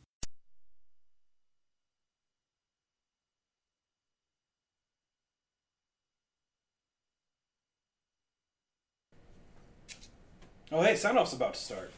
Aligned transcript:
Oh, 10.72 10.84
hey, 10.84 10.96
sound 10.96 11.18
off's 11.18 11.34
about 11.34 11.56
to 11.56 11.60
start. 11.60 11.92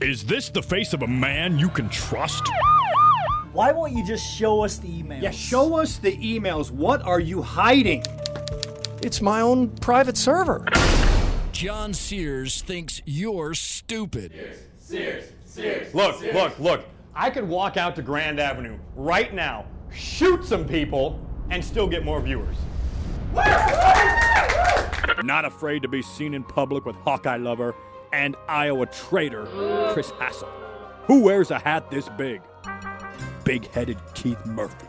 Is 0.00 0.24
this 0.24 0.50
the 0.50 0.62
face 0.62 0.92
of 0.92 1.02
a 1.02 1.08
man 1.08 1.58
you 1.58 1.68
can 1.68 1.88
trust? 1.88 2.44
Why 3.52 3.72
won't 3.72 3.92
you 3.92 4.06
just 4.06 4.24
show 4.24 4.62
us 4.62 4.78
the 4.78 4.86
emails? 4.86 5.22
Yeah, 5.22 5.32
show 5.32 5.80
us 5.80 5.98
the 5.98 6.16
emails. 6.18 6.70
What 6.70 7.02
are 7.02 7.18
you 7.18 7.42
hiding? 7.42 8.04
It's 9.02 9.20
my 9.20 9.40
own 9.40 9.70
private 9.78 10.16
server. 10.16 10.64
John 11.58 11.92
Sears 11.92 12.62
thinks 12.62 13.02
you're 13.04 13.52
stupid. 13.52 14.32
Sears, 14.78 15.32
Sears. 15.44 15.92
Look, 15.92 16.20
Sears. 16.20 16.32
look, 16.32 16.56
look. 16.60 16.84
I 17.16 17.30
could 17.30 17.48
walk 17.48 17.76
out 17.76 17.96
to 17.96 18.02
Grand 18.02 18.38
Avenue 18.38 18.78
right 18.94 19.34
now, 19.34 19.66
shoot 19.92 20.44
some 20.44 20.68
people, 20.68 21.20
and 21.50 21.64
still 21.64 21.88
get 21.88 22.04
more 22.04 22.20
viewers. 22.20 22.56
Not 25.24 25.44
afraid 25.44 25.82
to 25.82 25.88
be 25.88 26.00
seen 26.00 26.32
in 26.32 26.44
public 26.44 26.84
with 26.84 26.94
Hawkeye 26.94 27.38
lover 27.38 27.74
and 28.12 28.36
Iowa 28.48 28.86
traitor 28.86 29.46
Chris 29.92 30.12
Hassel. 30.12 30.46
Who 31.08 31.24
wears 31.24 31.50
a 31.50 31.58
hat 31.58 31.90
this 31.90 32.08
big? 32.10 32.40
Big 33.42 33.68
headed 33.72 33.98
Keith 34.14 34.46
Murphy. 34.46 34.86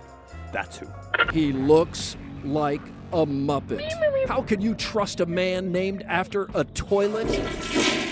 That's 0.54 0.78
who. 0.78 0.86
He 1.33 1.52
looks 1.52 2.16
like 2.45 2.82
a 3.12 3.26
Muppet. 3.26 4.28
How 4.28 4.42
can 4.42 4.62
you 4.62 4.76
trust 4.76 5.20
a 5.20 5.26
man 5.26 5.72
named 5.72 6.04
after 6.08 6.48
a 6.54 6.64
toilet 6.64 7.28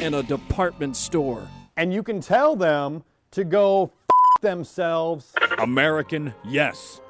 and 0.01 0.15
a 0.15 0.23
department 0.23 0.95
store? 0.95 1.47
And 1.75 1.93
you 1.93 2.01
can 2.01 2.21
tell 2.21 2.55
them 2.55 3.03
to 3.31 3.43
go 3.43 3.91
f- 4.09 4.41
themselves. 4.41 5.33
American, 5.59 6.33
yes. 6.43 7.01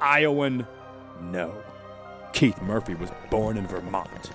Iowan, 0.00 0.66
no. 1.20 1.54
Keith 2.32 2.60
Murphy 2.62 2.94
was 2.94 3.10
born 3.30 3.56
in 3.56 3.66
Vermont. 3.66 4.30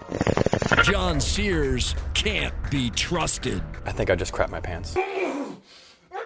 John 0.83 1.19
Sears 1.19 1.95
can't 2.13 2.53
be 2.69 2.89
trusted. 2.91 3.61
I 3.85 3.91
think 3.91 4.09
I 4.09 4.15
just 4.15 4.31
crapped 4.31 4.51
my 4.51 4.61
pants. 4.61 4.95
I 4.95 5.55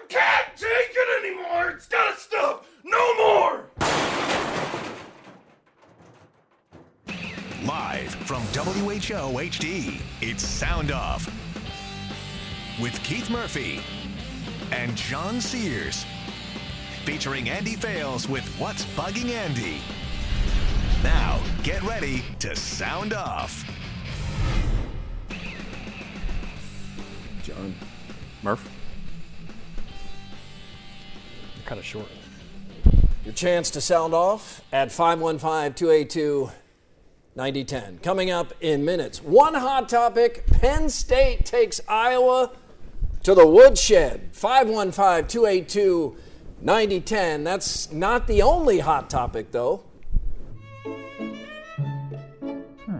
can't 0.08 0.46
take 0.56 0.90
it 0.94 1.24
anymore. 1.24 1.70
It's 1.70 1.86
gotta 1.88 2.16
stop. 2.16 2.64
No 2.84 3.14
more. 3.16 3.70
From 8.24 8.42
WHO 8.54 9.36
HD, 9.36 10.00
it's 10.22 10.42
Sound 10.42 10.90
Off 10.90 11.26
with 12.80 12.98
Keith 13.02 13.28
Murphy 13.28 13.82
and 14.72 14.96
John 14.96 15.42
Sears. 15.42 16.06
Featuring 17.04 17.50
Andy 17.50 17.74
Fales 17.74 18.26
with 18.26 18.46
What's 18.58 18.86
Bugging 18.96 19.28
Andy. 19.30 19.82
Now, 21.02 21.38
get 21.62 21.82
ready 21.82 22.24
to 22.38 22.56
sound 22.56 23.12
off. 23.12 23.62
John. 27.42 27.74
Murph? 28.42 28.66
You're 31.56 31.66
kind 31.66 31.78
of 31.78 31.84
short. 31.84 32.08
Your 33.22 33.34
chance 33.34 33.68
to 33.72 33.82
sound 33.82 34.14
off 34.14 34.62
at 34.72 34.90
515 34.90 35.74
282 35.74 36.50
9010. 37.36 37.98
Coming 37.98 38.30
up 38.30 38.52
in 38.60 38.84
minutes. 38.84 39.20
One 39.22 39.54
hot 39.54 39.88
topic 39.88 40.46
Penn 40.46 40.88
State 40.88 41.44
takes 41.44 41.80
Iowa 41.88 42.52
to 43.24 43.34
the 43.34 43.46
woodshed. 43.46 44.28
515 44.32 45.26
282 45.26 46.16
9010. 46.60 47.42
That's 47.42 47.90
not 47.90 48.28
the 48.28 48.42
only 48.42 48.78
hot 48.78 49.10
topic, 49.10 49.50
though. 49.50 49.84
Hmm. 52.84 52.98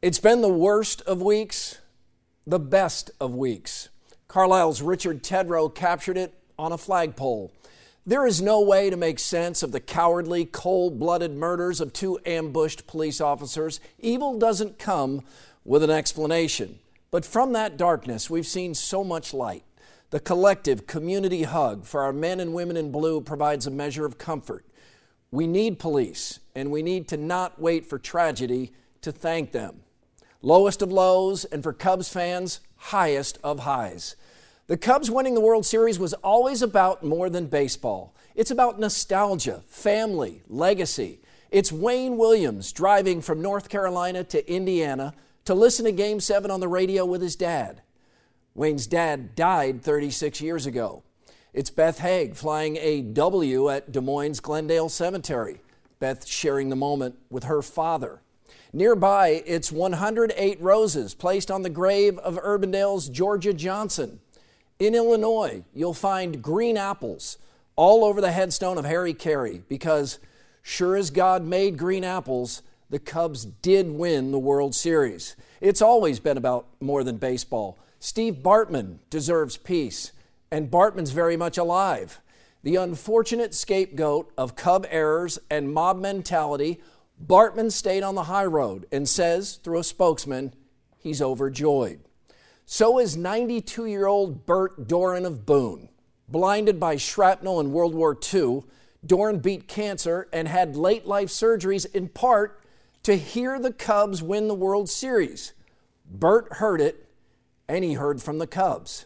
It's 0.00 0.18
been 0.18 0.40
the 0.40 0.48
worst 0.48 1.02
of 1.02 1.20
weeks, 1.20 1.78
the 2.46 2.58
best 2.58 3.10
of 3.20 3.34
weeks. 3.34 3.90
Carlisle's 4.28 4.80
Richard 4.80 5.22
Tedrow 5.22 5.72
captured 5.72 6.16
it 6.16 6.34
on 6.58 6.72
a 6.72 6.78
flagpole. 6.78 7.52
There 8.06 8.26
is 8.26 8.42
no 8.42 8.60
way 8.60 8.90
to 8.90 8.96
make 8.96 9.18
sense 9.18 9.62
of 9.62 9.72
the 9.72 9.80
cowardly, 9.80 10.44
cold 10.44 10.98
blooded 10.98 11.32
murders 11.34 11.80
of 11.80 11.92
two 11.92 12.18
ambushed 12.26 12.86
police 12.86 13.20
officers. 13.20 13.80
Evil 13.98 14.38
doesn't 14.38 14.78
come 14.78 15.22
with 15.64 15.82
an 15.82 15.90
explanation. 15.90 16.78
But 17.10 17.24
from 17.24 17.52
that 17.52 17.76
darkness, 17.76 18.28
we've 18.28 18.46
seen 18.46 18.74
so 18.74 19.04
much 19.04 19.32
light. 19.32 19.64
The 20.10 20.20
collective 20.20 20.86
community 20.86 21.44
hug 21.44 21.86
for 21.86 22.02
our 22.02 22.12
men 22.12 22.40
and 22.40 22.52
women 22.52 22.76
in 22.76 22.92
blue 22.92 23.20
provides 23.20 23.66
a 23.66 23.70
measure 23.70 24.04
of 24.04 24.18
comfort. 24.18 24.66
We 25.30 25.46
need 25.46 25.78
police, 25.78 26.40
and 26.54 26.70
we 26.70 26.82
need 26.82 27.08
to 27.08 27.16
not 27.16 27.60
wait 27.60 27.86
for 27.86 27.98
tragedy 27.98 28.72
to 29.00 29.12
thank 29.12 29.52
them. 29.52 29.80
Lowest 30.42 30.82
of 30.82 30.92
lows, 30.92 31.44
and 31.46 31.62
for 31.62 31.72
Cubs 31.72 32.08
fans, 32.08 32.60
highest 32.76 33.38
of 33.42 33.60
highs. 33.60 34.14
The 34.66 34.78
Cubs 34.78 35.10
winning 35.10 35.34
the 35.34 35.42
World 35.42 35.66
Series 35.66 35.98
was 35.98 36.14
always 36.14 36.62
about 36.62 37.04
more 37.04 37.28
than 37.28 37.48
baseball. 37.48 38.14
It's 38.34 38.50
about 38.50 38.80
nostalgia, 38.80 39.62
family, 39.66 40.42
legacy. 40.48 41.20
It's 41.50 41.70
Wayne 41.70 42.16
Williams 42.16 42.72
driving 42.72 43.20
from 43.20 43.42
North 43.42 43.68
Carolina 43.68 44.24
to 44.24 44.50
Indiana 44.50 45.12
to 45.44 45.52
listen 45.54 45.84
to 45.84 45.92
Game 45.92 46.18
7 46.18 46.50
on 46.50 46.60
the 46.60 46.68
radio 46.68 47.04
with 47.04 47.20
his 47.20 47.36
dad. 47.36 47.82
Wayne's 48.54 48.86
dad 48.86 49.34
died 49.34 49.82
36 49.82 50.40
years 50.40 50.64
ago. 50.64 51.02
It's 51.52 51.68
Beth 51.68 51.98
Haig 51.98 52.34
flying 52.34 52.78
a 52.78 53.02
W 53.02 53.68
at 53.68 53.92
Des 53.92 54.00
Moines 54.00 54.40
Glendale 54.40 54.88
Cemetery. 54.88 55.60
Beth 56.00 56.26
sharing 56.26 56.70
the 56.70 56.76
moment 56.76 57.16
with 57.28 57.44
her 57.44 57.60
father. 57.60 58.22
Nearby, 58.72 59.42
it's 59.44 59.70
108 59.70 60.58
roses 60.62 61.12
placed 61.12 61.50
on 61.50 61.60
the 61.60 61.70
grave 61.70 62.16
of 62.20 62.36
Urbandale's 62.36 63.10
Georgia 63.10 63.52
Johnson. 63.52 64.20
In 64.78 64.94
Illinois, 64.94 65.64
you'll 65.72 65.94
find 65.94 66.42
green 66.42 66.76
apples 66.76 67.38
all 67.76 68.04
over 68.04 68.20
the 68.20 68.32
headstone 68.32 68.76
of 68.76 68.84
Harry 68.84 69.14
Caray 69.14 69.62
because, 69.68 70.18
sure 70.62 70.96
as 70.96 71.10
God 71.10 71.44
made 71.44 71.78
green 71.78 72.02
apples, 72.02 72.62
the 72.90 72.98
Cubs 72.98 73.44
did 73.44 73.90
win 73.90 74.32
the 74.32 74.38
World 74.38 74.74
Series. 74.74 75.36
It's 75.60 75.80
always 75.80 76.18
been 76.18 76.36
about 76.36 76.66
more 76.80 77.04
than 77.04 77.18
baseball. 77.18 77.78
Steve 78.00 78.42
Bartman 78.42 78.98
deserves 79.10 79.56
peace, 79.56 80.12
and 80.50 80.70
Bartman's 80.70 81.10
very 81.10 81.36
much 81.36 81.56
alive. 81.56 82.20
The 82.64 82.76
unfortunate 82.76 83.54
scapegoat 83.54 84.32
of 84.36 84.56
Cub 84.56 84.86
errors 84.90 85.38
and 85.50 85.72
mob 85.72 86.00
mentality, 86.00 86.80
Bartman 87.24 87.70
stayed 87.70 88.02
on 88.02 88.16
the 88.16 88.24
high 88.24 88.44
road 88.44 88.86
and 88.90 89.08
says, 89.08 89.54
through 89.62 89.78
a 89.78 89.84
spokesman, 89.84 90.52
he's 90.98 91.22
overjoyed. 91.22 92.00
So 92.66 92.98
is 92.98 93.16
92 93.16 93.86
year 93.86 94.06
old 94.06 94.46
Bert 94.46 94.88
Doran 94.88 95.26
of 95.26 95.44
Boone. 95.44 95.90
Blinded 96.28 96.80
by 96.80 96.96
shrapnel 96.96 97.60
in 97.60 97.72
World 97.72 97.94
War 97.94 98.16
II, 98.32 98.62
Doran 99.04 99.38
beat 99.38 99.68
cancer 99.68 100.28
and 100.32 100.48
had 100.48 100.74
late 100.74 101.06
life 101.06 101.28
surgeries 101.28 101.86
in 101.94 102.08
part 102.08 102.60
to 103.02 103.16
hear 103.16 103.58
the 103.58 103.72
Cubs 103.72 104.22
win 104.22 104.48
the 104.48 104.54
World 104.54 104.88
Series. 104.88 105.52
Bert 106.10 106.54
heard 106.54 106.80
it, 106.80 107.06
and 107.68 107.84
he 107.84 107.94
heard 107.94 108.22
from 108.22 108.38
the 108.38 108.46
Cubs. 108.46 109.04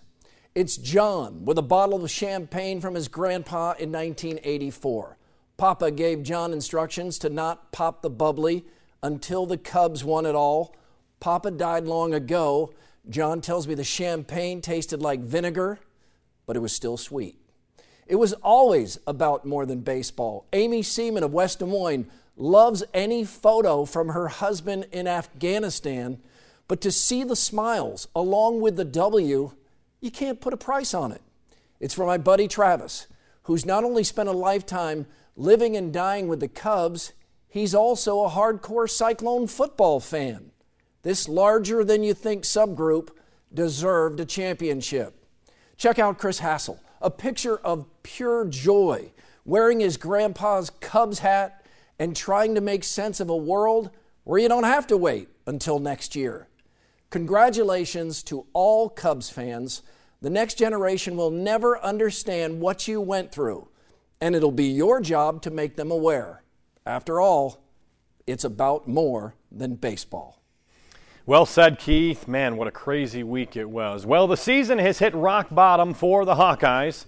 It's 0.54 0.76
John 0.76 1.44
with 1.44 1.58
a 1.58 1.62
bottle 1.62 2.04
of 2.04 2.11
champagne 2.11 2.81
from 2.81 2.94
his 2.94 3.08
grandpa 3.08 3.72
in 3.72 3.90
1984. 3.90 5.16
Papa 5.56 5.90
gave 5.90 6.22
John 6.22 6.52
instructions 6.52 7.19
to 7.19 7.28
not 7.28 7.72
pop 7.72 8.02
the 8.02 8.11
bubbly 8.11 8.64
until 9.02 9.46
the 9.46 9.58
Cubs 9.58 10.04
won 10.04 10.26
it 10.26 10.37
all. 10.37 10.76
Papa 11.19 11.50
died 11.50 11.84
long 11.84 12.14
ago. 12.14 12.72
John 13.08 13.40
tells 13.40 13.66
me 13.66 13.75
the 13.75 13.84
champagne 13.84 14.60
tasted 14.60 15.00
like 15.00 15.20
vinegar, 15.20 15.78
but 16.46 16.56
it 16.56 16.60
was 16.60 16.72
still 16.72 16.96
sweet. 16.96 17.37
It 18.06 18.16
was 18.16 18.32
always 18.34 18.99
about 19.06 19.44
more 19.44 19.66
than 19.66 19.81
baseball. 19.81 20.46
Amy 20.52 20.82
Seaman 20.82 21.22
of 21.22 21.32
West 21.32 21.58
Des 21.58 21.66
Moines 21.66 22.06
loves 22.37 22.84
any 22.94 23.25
photo 23.25 23.84
from 23.84 24.08
her 24.08 24.28
husband 24.28 24.87
in 24.93 25.06
Afghanistan, 25.06 26.20
but 26.69 26.81
to 26.82 26.93
see 26.93 27.25
the 27.25 27.37
smiles 27.37 28.08
along 28.14 28.60
with 28.60 28.76
the 28.76 28.84
W, 28.84 29.52
you 30.00 30.11
can't 30.11 30.40
put 30.40 30.52
a 30.52 30.58
price 30.58 30.94
on 30.94 31.12
it. 31.12 31.22
It's 31.81 31.94
for 31.94 32.06
my 32.06 32.19
buddy 32.19 32.49
Travis, 32.49 33.06
who's 33.44 33.66
not 33.66 33.84
only 33.84 34.04
spent 34.04 34.28
a 34.28 34.32
lifetime 34.32 35.06
living 35.37 35.76
and 35.76 35.93
dying 35.93 36.28
with 36.28 36.40
the 36.40 36.49
Cubs, 36.49 37.12
he's 37.49 37.75
also 37.75 38.25
a 38.25 38.31
hardcore 38.31 38.88
Cyclone 38.88 39.46
football 39.46 40.00
fan. 40.00 40.50
This 41.03 41.29
larger 41.29 41.85
than 41.85 42.03
you 42.03 42.15
think 42.15 42.45
subgroup 42.45 43.11
deserved 43.53 44.21
a 44.21 44.25
championship. 44.25 45.25
Check 45.77 45.99
out 45.99 46.19
Chris 46.19 46.41
Hassel, 46.41 46.81
a 47.00 47.11
picture 47.11 47.56
of 47.59 47.87
pure 48.03 48.45
joy, 48.47 49.12
wearing 49.45 49.81
his 49.81 49.97
grandpa's 49.97 50.71
Cubs 50.81 51.21
hat 51.21 51.65
and 51.99 52.15
trying 52.15 52.55
to 52.55 52.61
make 52.61 52.85
sense 52.85 53.21
of 53.21 53.31
a 53.31 53.37
world 53.37 53.91
where 54.25 54.39
you 54.39 54.49
don't 54.49 54.65
have 54.65 54.87
to 54.89 54.97
wait 54.97 55.29
until 55.47 55.79
next 55.79 56.15
year. 56.17 56.49
Congratulations 57.11 58.23
to 58.25 58.47
all 58.53 58.91
Cubs 58.91 59.31
fans. 59.31 59.83
The 60.21 60.31
next 60.31 60.59
generation 60.59 61.17
will 61.17 61.31
never 61.31 61.83
understand 61.83 62.61
what 62.61 62.87
you 62.87 63.00
went 63.00 63.33
through, 63.33 63.69
and 64.21 64.35
it'll 64.35 64.50
be 64.50 64.67
your 64.67 65.00
job 65.00 65.43
to 65.43 65.50
make 65.50 65.77
them 65.77 65.91
aware. 65.91 66.43
After 66.85 67.21
all, 67.21 67.65
it's 68.27 68.45
about 68.45 68.89
more 68.89 69.35
than 69.50 69.77
baseball. 69.77 70.38
Well 71.28 71.44
said, 71.44 71.78
Keith. 71.78 72.26
Man, 72.26 72.56
what 72.56 72.69
a 72.69 72.70
crazy 72.70 73.22
week 73.22 73.54
it 73.54 73.69
was. 73.69 74.06
Well, 74.06 74.26
the 74.26 74.34
season 74.34 74.78
has 74.78 74.98
hit 74.98 75.14
rock 75.14 75.48
bottom 75.50 75.92
for 75.92 76.25
the 76.25 76.36
Hawkeyes. 76.36 77.04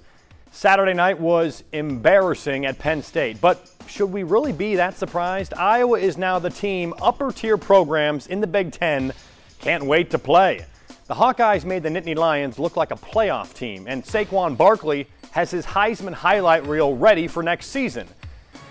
Saturday 0.50 0.92
night 0.92 1.18
was 1.18 1.64
embarrassing 1.72 2.66
at 2.66 2.78
Penn 2.78 3.02
State, 3.02 3.40
but 3.40 3.72
should 3.86 4.12
we 4.12 4.22
really 4.22 4.52
be 4.52 4.76
that 4.76 4.98
surprised? 4.98 5.54
Iowa 5.54 5.98
is 5.98 6.18
now 6.18 6.38
the 6.38 6.50
team 6.50 6.92
upper 7.00 7.32
tier 7.32 7.56
programs 7.56 8.26
in 8.26 8.42
the 8.42 8.46
Big 8.46 8.72
Ten 8.72 9.14
can't 9.58 9.84
wait 9.84 10.10
to 10.10 10.18
play. 10.18 10.66
The 11.06 11.14
Hawkeyes 11.14 11.64
made 11.64 11.82
the 11.82 11.88
Nittany 11.88 12.14
Lions 12.14 12.58
look 12.58 12.76
like 12.76 12.90
a 12.90 12.96
playoff 12.96 13.54
team, 13.54 13.86
and 13.88 14.04
Saquon 14.04 14.54
Barkley 14.54 15.08
has 15.30 15.50
his 15.50 15.64
Heisman 15.64 16.12
highlight 16.12 16.66
reel 16.66 16.94
ready 16.94 17.26
for 17.26 17.42
next 17.42 17.68
season. 17.68 18.06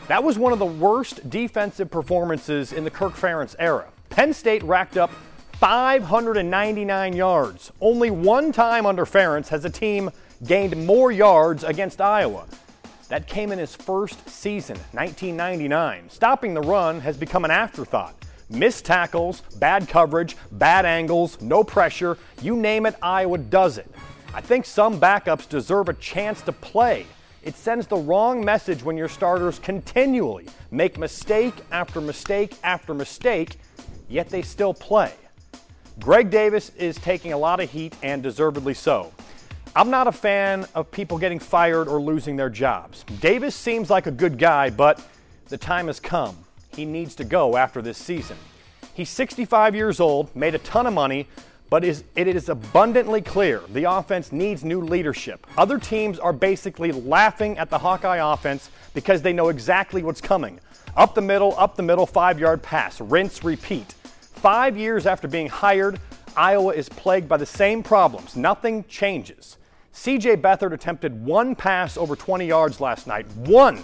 That 0.09 0.23
was 0.23 0.37
one 0.37 0.53
of 0.53 0.59
the 0.59 0.65
worst 0.67 1.27
defensive 1.27 1.89
performances 1.89 2.71
in 2.71 2.83
the 2.83 2.91
Kirk 2.91 3.13
Ferentz 3.13 3.55
era. 3.57 3.87
Penn 4.11 4.31
State 4.35 4.61
racked 4.61 4.95
up 4.95 5.09
599 5.59 7.13
yards. 7.17 7.73
Only 7.81 8.09
one 8.09 8.53
time 8.53 8.85
under 8.85 9.03
Ferentz 9.03 9.50
has 9.50 9.65
a 9.65 9.69
team 9.69 10.09
gained 10.45 10.85
more 10.85 11.11
yards 11.11 11.65
against 11.65 12.00
Iowa. 12.00 12.45
That 13.09 13.27
came 13.27 13.51
in 13.51 13.59
his 13.59 13.75
first 13.75 14.29
season, 14.29 14.77
1999. 14.94 16.09
Stopping 16.09 16.53
the 16.53 16.61
run 16.61 17.01
has 17.01 17.17
become 17.17 17.44
an 17.44 17.51
afterthought. 17.51 18.15
Missed 18.50 18.85
tackles, 18.85 19.41
bad 19.57 19.89
coverage, 19.89 20.38
bad 20.53 20.85
angles, 20.85 21.41
no 21.41 21.65
pressure, 21.65 22.17
you 22.41 22.56
name 22.56 22.85
it, 22.85 22.95
Iowa 23.01 23.38
does 23.38 23.77
it. 23.77 23.91
I 24.33 24.39
think 24.39 24.65
some 24.65 24.97
backups 24.97 25.50
deserve 25.50 25.89
a 25.89 25.94
chance 25.95 26.41
to 26.44 26.53
play. 26.53 27.06
It 27.44 27.56
sends 27.56 27.85
the 27.85 27.97
wrong 27.97 28.45
message 28.45 28.81
when 28.81 28.95
your 28.95 29.09
starters 29.09 29.59
continually 29.59 30.47
make 30.71 30.97
mistake 30.97 31.56
after 31.69 32.00
mistake 32.00 32.56
after 32.63 32.94
mistake, 32.94 33.57
yet 34.07 34.29
they 34.29 34.41
still 34.41 34.73
play. 34.73 35.11
Greg 35.99 36.29
Davis 36.29 36.71
is 36.77 36.95
taking 36.95 37.33
a 37.33 37.37
lot 37.37 37.59
of 37.59 37.69
heat 37.69 37.93
and 38.01 38.23
deservedly 38.23 38.73
so. 38.73 39.11
I'm 39.75 39.89
not 39.89 40.07
a 40.07 40.11
fan 40.13 40.65
of 40.73 40.89
people 40.91 41.17
getting 41.17 41.39
fired 41.39 41.87
or 41.89 42.01
losing 42.01 42.37
their 42.37 42.49
jobs. 42.49 43.03
Davis 43.19 43.53
seems 43.53 43.89
like 43.89 44.07
a 44.07 44.11
good 44.11 44.37
guy, 44.37 44.69
but 44.69 45.05
the 45.49 45.57
time 45.57 45.87
has 45.87 45.99
come. 45.99 46.37
He 46.73 46.85
needs 46.85 47.15
to 47.15 47.25
go 47.25 47.57
after 47.57 47.81
this 47.81 47.97
season. 47.97 48.37
He's 48.93 49.09
65 49.09 49.75
years 49.75 49.99
old, 49.99 50.33
made 50.35 50.55
a 50.55 50.59
ton 50.59 50.87
of 50.87 50.93
money, 50.93 51.27
but 51.69 51.83
it 51.83 52.03
is 52.15 52.49
abundantly 52.49 53.21
clear 53.21 53.61
the 53.69 53.83
offense 53.83 54.31
needs 54.31 54.63
new 54.63 54.81
leadership. 54.81 55.45
Other 55.57 55.77
teams 55.77 56.17
are 56.17 56.33
basically 56.33 56.91
laughing 56.93 57.57
at 57.57 57.69
the 57.69 57.77
Hawkeye 57.77 58.33
offense 58.33 58.69
because 58.93 59.21
they 59.21 59.33
know 59.33 59.49
exactly 59.49 60.01
what's 60.01 60.21
coming. 60.21 60.59
Up 60.95 61.13
the 61.13 61.21
middle, 61.21 61.53
up 61.57 61.75
the 61.75 61.83
middle, 61.83 62.05
five 62.05 62.39
yard 62.39 62.63
pass, 62.63 62.99
rinse, 63.01 63.43
repeat. 63.43 63.95
Five 64.41 64.77
years 64.77 65.06
after 65.06 65.27
being 65.27 65.50
hired, 65.50 66.00
Iowa 66.38 66.71
is 66.71 66.88
plagued 66.88 67.27
by 67.27 67.36
the 67.36 67.45
same 67.45 67.83
problems. 67.83 68.38
Nothing 68.38 68.86
changes. 68.86 69.57
CJ 69.94 70.41
Beathard 70.41 70.71
attempted 70.71 71.25
one 71.25 71.56
pass 71.56 71.97
over 71.97 72.15
20 72.15 72.45
yards 72.47 72.80
last 72.80 73.06
night. 73.06 73.27
One. 73.36 73.83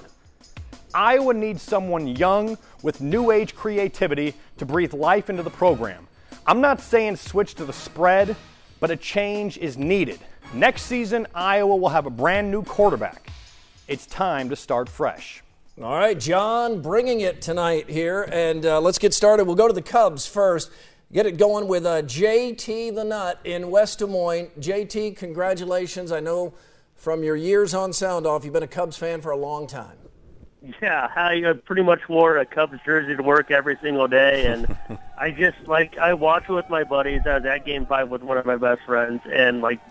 Iowa 0.93 1.33
needs 1.33 1.61
someone 1.61 2.07
young 2.07 2.57
with 2.83 3.01
new 3.01 3.31
age 3.31 3.53
creativity 3.53 4.33
to 4.55 4.65
breathe 4.65 4.93
life 4.93 5.29
into 5.29 5.43
the 5.43 5.49
program. 5.49 6.07
I'm 6.47 6.61
not 6.61 6.79
saying 6.79 7.17
switch 7.17 7.55
to 7.55 7.65
the 7.65 7.73
spread, 7.73 8.37
but 8.79 8.89
a 8.89 8.95
change 8.95 9.57
is 9.57 9.77
needed. 9.77 10.21
Next 10.53 10.83
season, 10.83 11.27
Iowa 11.35 11.75
will 11.75 11.89
have 11.89 12.05
a 12.05 12.09
brand 12.09 12.49
new 12.49 12.63
quarterback. 12.63 13.29
It's 13.89 14.05
time 14.05 14.47
to 14.47 14.55
start 14.55 14.87
fresh. 14.87 15.43
All 15.81 15.93
right, 15.93 16.17
John, 16.17 16.81
bringing 16.81 17.19
it 17.19 17.41
tonight 17.41 17.89
here, 17.89 18.29
and 18.31 18.65
uh, 18.65 18.79
let's 18.79 18.97
get 18.97 19.13
started. 19.13 19.43
We'll 19.43 19.57
go 19.57 19.67
to 19.67 19.73
the 19.73 19.81
Cubs 19.81 20.25
first. 20.25 20.71
Get 21.11 21.25
it 21.25 21.33
going 21.33 21.67
with 21.67 21.85
uh, 21.85 22.01
JT 22.01 22.95
the 22.95 23.03
Nut 23.03 23.41
in 23.43 23.69
West 23.69 23.99
Des 23.99 24.05
Moines. 24.05 24.51
JT, 24.57 25.17
congratulations. 25.17 26.13
I 26.13 26.21
know 26.21 26.53
from 26.95 27.25
your 27.25 27.35
years 27.35 27.73
on 27.73 27.91
Sound 27.91 28.25
Off, 28.25 28.45
you've 28.45 28.53
been 28.53 28.63
a 28.63 28.67
Cubs 28.67 28.95
fan 28.95 29.19
for 29.19 29.31
a 29.31 29.37
long 29.37 29.67
time. 29.67 29.97
Yeah, 30.81 31.09
I 31.13 31.43
pretty 31.65 31.83
much 31.83 32.07
wore 32.07 32.37
a 32.37 32.45
Cubs 32.45 32.79
jersey 32.85 33.13
to 33.13 33.21
work 33.21 33.51
every 33.51 33.77
single 33.81 34.07
day, 34.07 34.45
and 34.45 34.77
I 35.17 35.31
just 35.31 35.57
like 35.67 35.97
I 35.97 36.13
watched 36.13 36.47
with 36.47 36.69
my 36.69 36.85
buddies. 36.85 37.23
I 37.25 37.35
was 37.39 37.45
at 37.45 37.65
Game 37.65 37.85
Five 37.85 38.07
with 38.07 38.23
one 38.23 38.37
of 38.37 38.45
my 38.45 38.55
best 38.55 38.79
friends, 38.85 39.19
and 39.29 39.59
like 39.59 39.81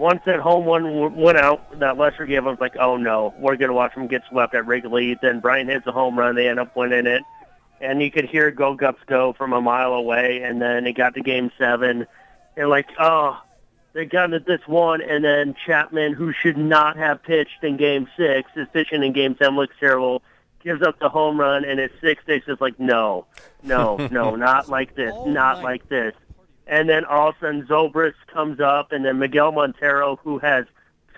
once 0.00 0.22
at 0.24 0.40
home 0.40 0.64
one 0.64 1.14
went 1.14 1.36
out, 1.36 1.78
that 1.78 1.98
Lester 1.98 2.24
gave, 2.24 2.46
I 2.46 2.50
was 2.50 2.58
like, 2.58 2.74
oh 2.78 2.96
no, 2.96 3.34
we're 3.38 3.56
gonna 3.56 3.74
watch 3.74 3.94
them 3.94 4.06
get 4.06 4.22
swept 4.30 4.54
at 4.54 4.66
Wrigley. 4.66 5.18
Then 5.20 5.40
Bryant 5.40 5.68
hits 5.68 5.86
a 5.86 5.92
home 5.92 6.18
run, 6.18 6.34
they 6.34 6.48
end 6.48 6.58
up 6.58 6.74
winning 6.74 7.06
it, 7.06 7.22
and 7.82 8.00
you 8.02 8.10
could 8.10 8.24
hear 8.24 8.50
Go 8.50 8.74
Gups 8.74 9.04
go 9.06 9.34
from 9.34 9.52
a 9.52 9.60
mile 9.60 9.92
away, 9.92 10.40
and 10.42 10.60
then 10.60 10.86
it 10.86 10.94
got 10.94 11.14
to 11.14 11.20
Game 11.20 11.52
Seven, 11.58 12.06
and 12.56 12.70
like, 12.70 12.88
oh, 12.98 13.42
they 13.92 14.06
got 14.06 14.28
to 14.28 14.38
this 14.38 14.66
one, 14.66 15.02
and 15.02 15.22
then 15.22 15.54
Chapman, 15.66 16.14
who 16.14 16.32
should 16.32 16.56
not 16.56 16.96
have 16.96 17.22
pitched 17.22 17.62
in 17.62 17.76
Game 17.76 18.08
Six, 18.16 18.50
is 18.56 18.68
pitching 18.72 19.02
in 19.02 19.12
Game 19.12 19.36
Seven, 19.38 19.54
looks 19.54 19.76
terrible, 19.78 20.22
gives 20.64 20.80
up 20.80 20.98
the 20.98 21.10
home 21.10 21.38
run, 21.38 21.66
and 21.66 21.78
it's 21.78 21.94
six 22.00 22.24
days. 22.24 22.42
It's 22.46 22.60
like, 22.62 22.80
no, 22.80 23.26
no, 23.62 23.98
no, 24.10 24.34
not 24.36 24.70
like 24.70 24.94
this, 24.94 25.12
oh 25.14 25.30
not 25.30 25.62
like 25.62 25.90
this. 25.90 26.14
And 26.70 26.88
then 26.88 27.04
all 27.04 27.28
of 27.28 27.34
a 27.36 27.40
sudden, 27.40 27.66
Zobrist 27.66 28.14
comes 28.32 28.60
up, 28.60 28.92
and 28.92 29.04
then 29.04 29.18
Miguel 29.18 29.52
Montero, 29.52 30.16
who 30.24 30.38
has 30.38 30.64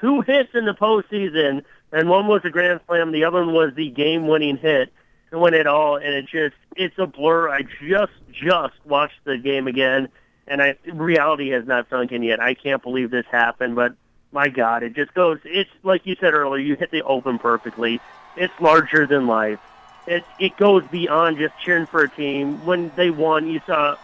two 0.00 0.22
hits 0.22 0.50
in 0.54 0.64
the 0.64 0.72
postseason, 0.72 1.62
and 1.92 2.08
one 2.08 2.26
was 2.26 2.40
a 2.44 2.50
grand 2.50 2.80
slam, 2.86 3.12
the 3.12 3.22
other 3.22 3.44
one 3.44 3.54
was 3.54 3.72
the 3.76 3.90
game-winning 3.90 4.56
hit, 4.56 4.92
to 5.30 5.38
win 5.38 5.54
it 5.54 5.68
all. 5.68 5.96
And 5.96 6.14
it 6.14 6.26
just, 6.26 6.56
it's 6.74 6.98
a 6.98 7.06
blur. 7.06 7.48
I 7.48 7.62
just, 7.62 8.12
just 8.32 8.74
watched 8.84 9.22
the 9.24 9.38
game 9.38 9.68
again 9.68 10.08
and 10.46 10.62
I, 10.62 10.76
reality 10.92 11.50
has 11.50 11.66
not 11.66 11.88
sunk 11.88 12.12
in 12.12 12.22
yet. 12.22 12.40
I 12.40 12.54
can't 12.54 12.82
believe 12.82 13.10
this 13.10 13.26
happened, 13.30 13.74
but 13.76 13.94
my 14.32 14.48
God, 14.48 14.82
it 14.82 14.94
just 14.94 15.14
goes. 15.14 15.38
It's 15.44 15.70
like 15.82 16.06
you 16.06 16.16
said 16.18 16.34
earlier. 16.34 16.62
You 16.62 16.74
hit 16.74 16.90
the 16.90 17.02
open 17.02 17.38
perfectly. 17.38 18.00
It's 18.36 18.52
larger 18.60 19.06
than 19.06 19.26
life. 19.26 19.60
It 20.06 20.24
it 20.38 20.56
goes 20.56 20.84
beyond 20.90 21.38
just 21.38 21.54
cheering 21.62 21.86
for 21.86 22.02
a 22.02 22.08
team. 22.08 22.64
When 22.64 22.90
they 22.96 23.10
won, 23.10 23.46
you 23.46 23.60
saw 23.66 23.96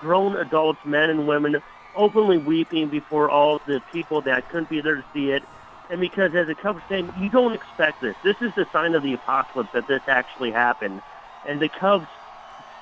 grown 0.00 0.36
adults, 0.36 0.80
men 0.84 1.10
and 1.10 1.26
women, 1.26 1.62
openly 1.94 2.38
weeping 2.38 2.88
before 2.88 3.30
all 3.30 3.60
the 3.66 3.82
people 3.92 4.22
that 4.22 4.48
couldn't 4.48 4.68
be 4.68 4.80
there 4.80 4.96
to 4.96 5.04
see 5.12 5.30
it. 5.30 5.42
And 5.90 6.00
because 6.00 6.34
as 6.34 6.48
a 6.48 6.54
Cubs 6.54 6.82
fan, 6.88 7.12
you 7.18 7.28
don't 7.28 7.52
expect 7.52 8.00
this. 8.00 8.16
This 8.22 8.36
is 8.40 8.52
the 8.54 8.66
sign 8.72 8.94
of 8.94 9.02
the 9.02 9.14
apocalypse 9.14 9.72
that 9.72 9.88
this 9.88 10.02
actually 10.06 10.52
happened. 10.52 11.02
And 11.46 11.60
the 11.60 11.68
Cubs 11.68 12.06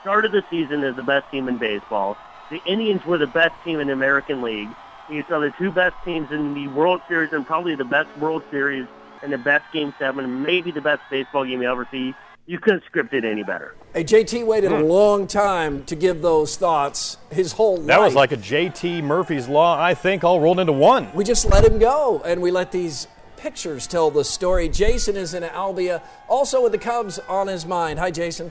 started 0.02 0.32
the 0.32 0.44
season 0.50 0.84
as 0.84 0.96
the 0.96 1.02
best 1.02 1.30
team 1.30 1.48
in 1.48 1.56
baseball 1.56 2.16
the 2.50 2.62
Indians 2.64 3.04
were 3.04 3.18
the 3.18 3.26
best 3.26 3.54
team 3.64 3.80
in 3.80 3.88
the 3.88 3.92
American 3.92 4.42
League. 4.42 4.70
You 5.10 5.24
saw 5.28 5.40
the 5.40 5.52
two 5.58 5.70
best 5.70 5.94
teams 6.04 6.30
in 6.30 6.54
the 6.54 6.68
World 6.68 7.00
Series 7.08 7.32
and 7.32 7.46
probably 7.46 7.74
the 7.74 7.84
best 7.84 8.08
World 8.18 8.42
Series 8.50 8.86
and 9.22 9.32
the 9.32 9.38
best 9.38 9.64
Game 9.72 9.94
7, 9.98 10.42
maybe 10.42 10.70
the 10.70 10.80
best 10.80 11.02
baseball 11.10 11.44
game 11.44 11.62
you 11.62 11.70
ever 11.70 11.86
see. 11.90 12.14
You 12.48 12.58
couldn't 12.58 12.82
script 12.86 13.12
it 13.12 13.26
any 13.26 13.42
better. 13.42 13.74
Hey, 13.92 14.04
JT 14.04 14.46
waited 14.46 14.72
a 14.72 14.78
hmm. 14.78 14.84
long 14.84 15.26
time 15.26 15.84
to 15.84 15.94
give 15.94 16.22
those 16.22 16.56
thoughts. 16.56 17.18
His 17.30 17.52
whole 17.52 17.76
that 17.76 17.98
life. 17.98 18.06
was 18.06 18.14
like 18.14 18.32
a 18.32 18.38
JT 18.38 19.02
Murphy's 19.02 19.48
Law, 19.48 19.78
I 19.78 19.92
think, 19.92 20.24
all 20.24 20.40
rolled 20.40 20.58
into 20.58 20.72
one. 20.72 21.12
We 21.12 21.24
just 21.24 21.44
let 21.44 21.62
him 21.62 21.78
go, 21.78 22.22
and 22.24 22.40
we 22.40 22.50
let 22.50 22.72
these 22.72 23.06
pictures 23.36 23.86
tell 23.86 24.10
the 24.10 24.24
story. 24.24 24.70
Jason 24.70 25.14
is 25.14 25.34
in 25.34 25.42
Albia, 25.42 26.00
also 26.26 26.62
with 26.62 26.72
the 26.72 26.78
Cubs 26.78 27.18
on 27.28 27.48
his 27.48 27.66
mind. 27.66 27.98
Hi, 27.98 28.10
Jason. 28.10 28.50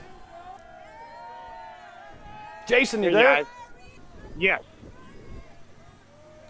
Jason, 2.68 3.02
you 3.02 3.08
Hey, 3.08 3.14
there? 3.16 3.24
guys. 3.24 3.46
Yes. 4.38 4.62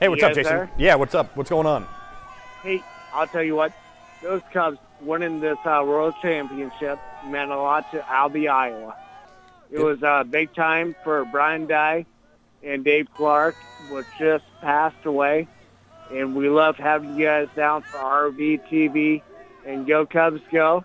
Hey, 0.00 0.08
what's 0.10 0.20
You 0.20 0.28
up, 0.28 0.34
Jason? 0.34 0.52
there? 0.52 0.70
Yeah, 0.76 0.96
what's 0.96 1.14
up? 1.14 1.34
What's 1.34 1.48
going 1.48 1.66
on? 1.66 1.86
Hey, 2.62 2.82
I'll 3.14 3.26
tell 3.26 3.42
you 3.42 3.56
what. 3.56 3.72
Those 4.22 4.42
Cubs 4.52 4.78
winning 5.00 5.40
this 5.40 5.58
uh, 5.64 5.82
World 5.86 6.14
Championship 6.20 6.98
meant 7.26 7.50
a 7.50 7.56
lot 7.56 7.90
to 7.92 7.98
Albia, 8.00 8.50
Iowa. 8.50 8.96
It 9.70 9.78
was 9.80 10.02
uh, 10.02 10.24
big 10.24 10.54
time 10.54 10.96
for 11.04 11.24
Brian 11.26 11.66
Dye 11.66 12.06
and 12.62 12.84
Dave 12.84 13.08
Clark, 13.14 13.54
which 13.90 14.06
just 14.18 14.44
passed 14.60 15.04
away. 15.04 15.46
And 16.10 16.34
we 16.34 16.48
love 16.48 16.76
having 16.76 17.16
you 17.16 17.26
guys 17.26 17.48
down 17.54 17.82
for 17.82 17.98
RV 17.98 18.68
TV 18.68 19.22
and 19.66 19.86
Go 19.86 20.06
Cubs 20.06 20.40
Go. 20.50 20.84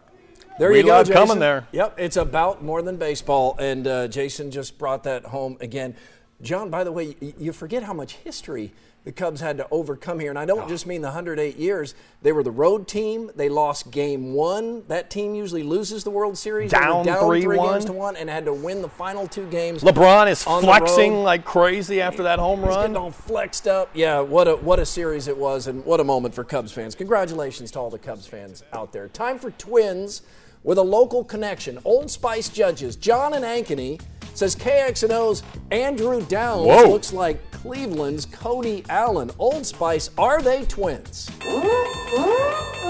There 0.59 0.69
We 0.69 0.77
you 0.79 0.83
go, 0.83 0.89
love 0.89 1.07
Jason. 1.07 1.21
coming 1.25 1.39
there. 1.39 1.67
Yep, 1.71 1.95
it's 1.97 2.17
about 2.17 2.63
more 2.63 2.83
than 2.83 2.97
baseball, 2.97 3.55
and 3.57 3.87
uh, 3.87 4.07
Jason 4.07 4.51
just 4.51 4.77
brought 4.77 5.03
that 5.05 5.25
home 5.25 5.57
again. 5.61 5.95
John, 6.43 6.69
by 6.69 6.83
the 6.83 6.91
way, 6.91 7.15
you 7.39 7.53
forget 7.53 7.81
how 7.83 7.93
much 7.93 8.13
history 8.17 8.71
the 9.03 9.11
Cubs 9.11 9.41
had 9.41 9.57
to 9.57 9.67
overcome 9.69 10.19
here, 10.19 10.29
and 10.29 10.39
I 10.39 10.45
don't 10.45 10.61
ah. 10.61 10.67
just 10.67 10.87
mean 10.87 11.01
the 11.01 11.09
108 11.09 11.57
years. 11.57 11.93
They 12.21 12.31
were 12.31 12.43
the 12.43 12.51
road 12.51 12.87
team. 12.87 13.31
They 13.35 13.49
lost 13.49 13.91
Game 13.91 14.33
One. 14.33 14.83
That 14.87 15.09
team 15.09 15.35
usually 15.35 15.63
loses 15.63 16.03
the 16.05 16.09
World 16.09 16.37
Series. 16.37 16.71
Down 16.71 17.05
down 17.05 17.27
three 17.27 17.43
3-1. 17.43 17.73
games 17.73 17.85
to 17.85 17.93
one, 17.93 18.15
and 18.15 18.29
had 18.29 18.45
to 18.45 18.53
win 18.53 18.81
the 18.81 18.89
final 18.89 19.27
two 19.27 19.45
games. 19.47 19.83
LeBron 19.83 20.29
is 20.29 20.41
flexing 20.43 21.23
like 21.23 21.43
crazy 21.43 21.99
after 21.99 22.23
that 22.23 22.39
home 22.39 22.59
He's 22.59 22.69
run. 22.69 22.81
getting 22.81 22.97
all 22.97 23.11
flexed 23.11 23.67
up. 23.67 23.89
Yeah, 23.93 24.21
what 24.21 24.47
a 24.47 24.55
what 24.55 24.79
a 24.79 24.85
series 24.85 25.27
it 25.27 25.37
was, 25.37 25.67
and 25.67 25.83
what 25.85 25.99
a 25.99 26.03
moment 26.03 26.33
for 26.33 26.43
Cubs 26.43 26.71
fans. 26.71 26.95
Congratulations 26.95 27.71
to 27.71 27.79
all 27.79 27.89
the 27.89 27.99
Cubs 27.99 28.25
fans 28.25 28.63
out 28.71 28.93
there. 28.93 29.09
Time 29.09 29.37
for 29.37 29.51
twins 29.51 30.21
with 30.63 30.77
a 30.77 30.83
local 30.83 31.23
connection. 31.23 31.77
Old 31.83 32.09
Spice 32.09 32.49
judges 32.49 32.95
John 32.95 33.33
and 33.33 33.43
Ankeny 33.43 33.99
says 34.33 34.55
KXNO's 34.55 35.43
Andrew 35.71 36.21
Downs 36.25 36.67
Whoa. 36.67 36.89
looks 36.89 37.13
like 37.13 37.39
Cleveland's 37.51 38.25
Cody 38.25 38.83
Allen. 38.89 39.31
Old 39.39 39.65
Spice, 39.65 40.09
are 40.17 40.41
they 40.41 40.65
twins? 40.65 41.29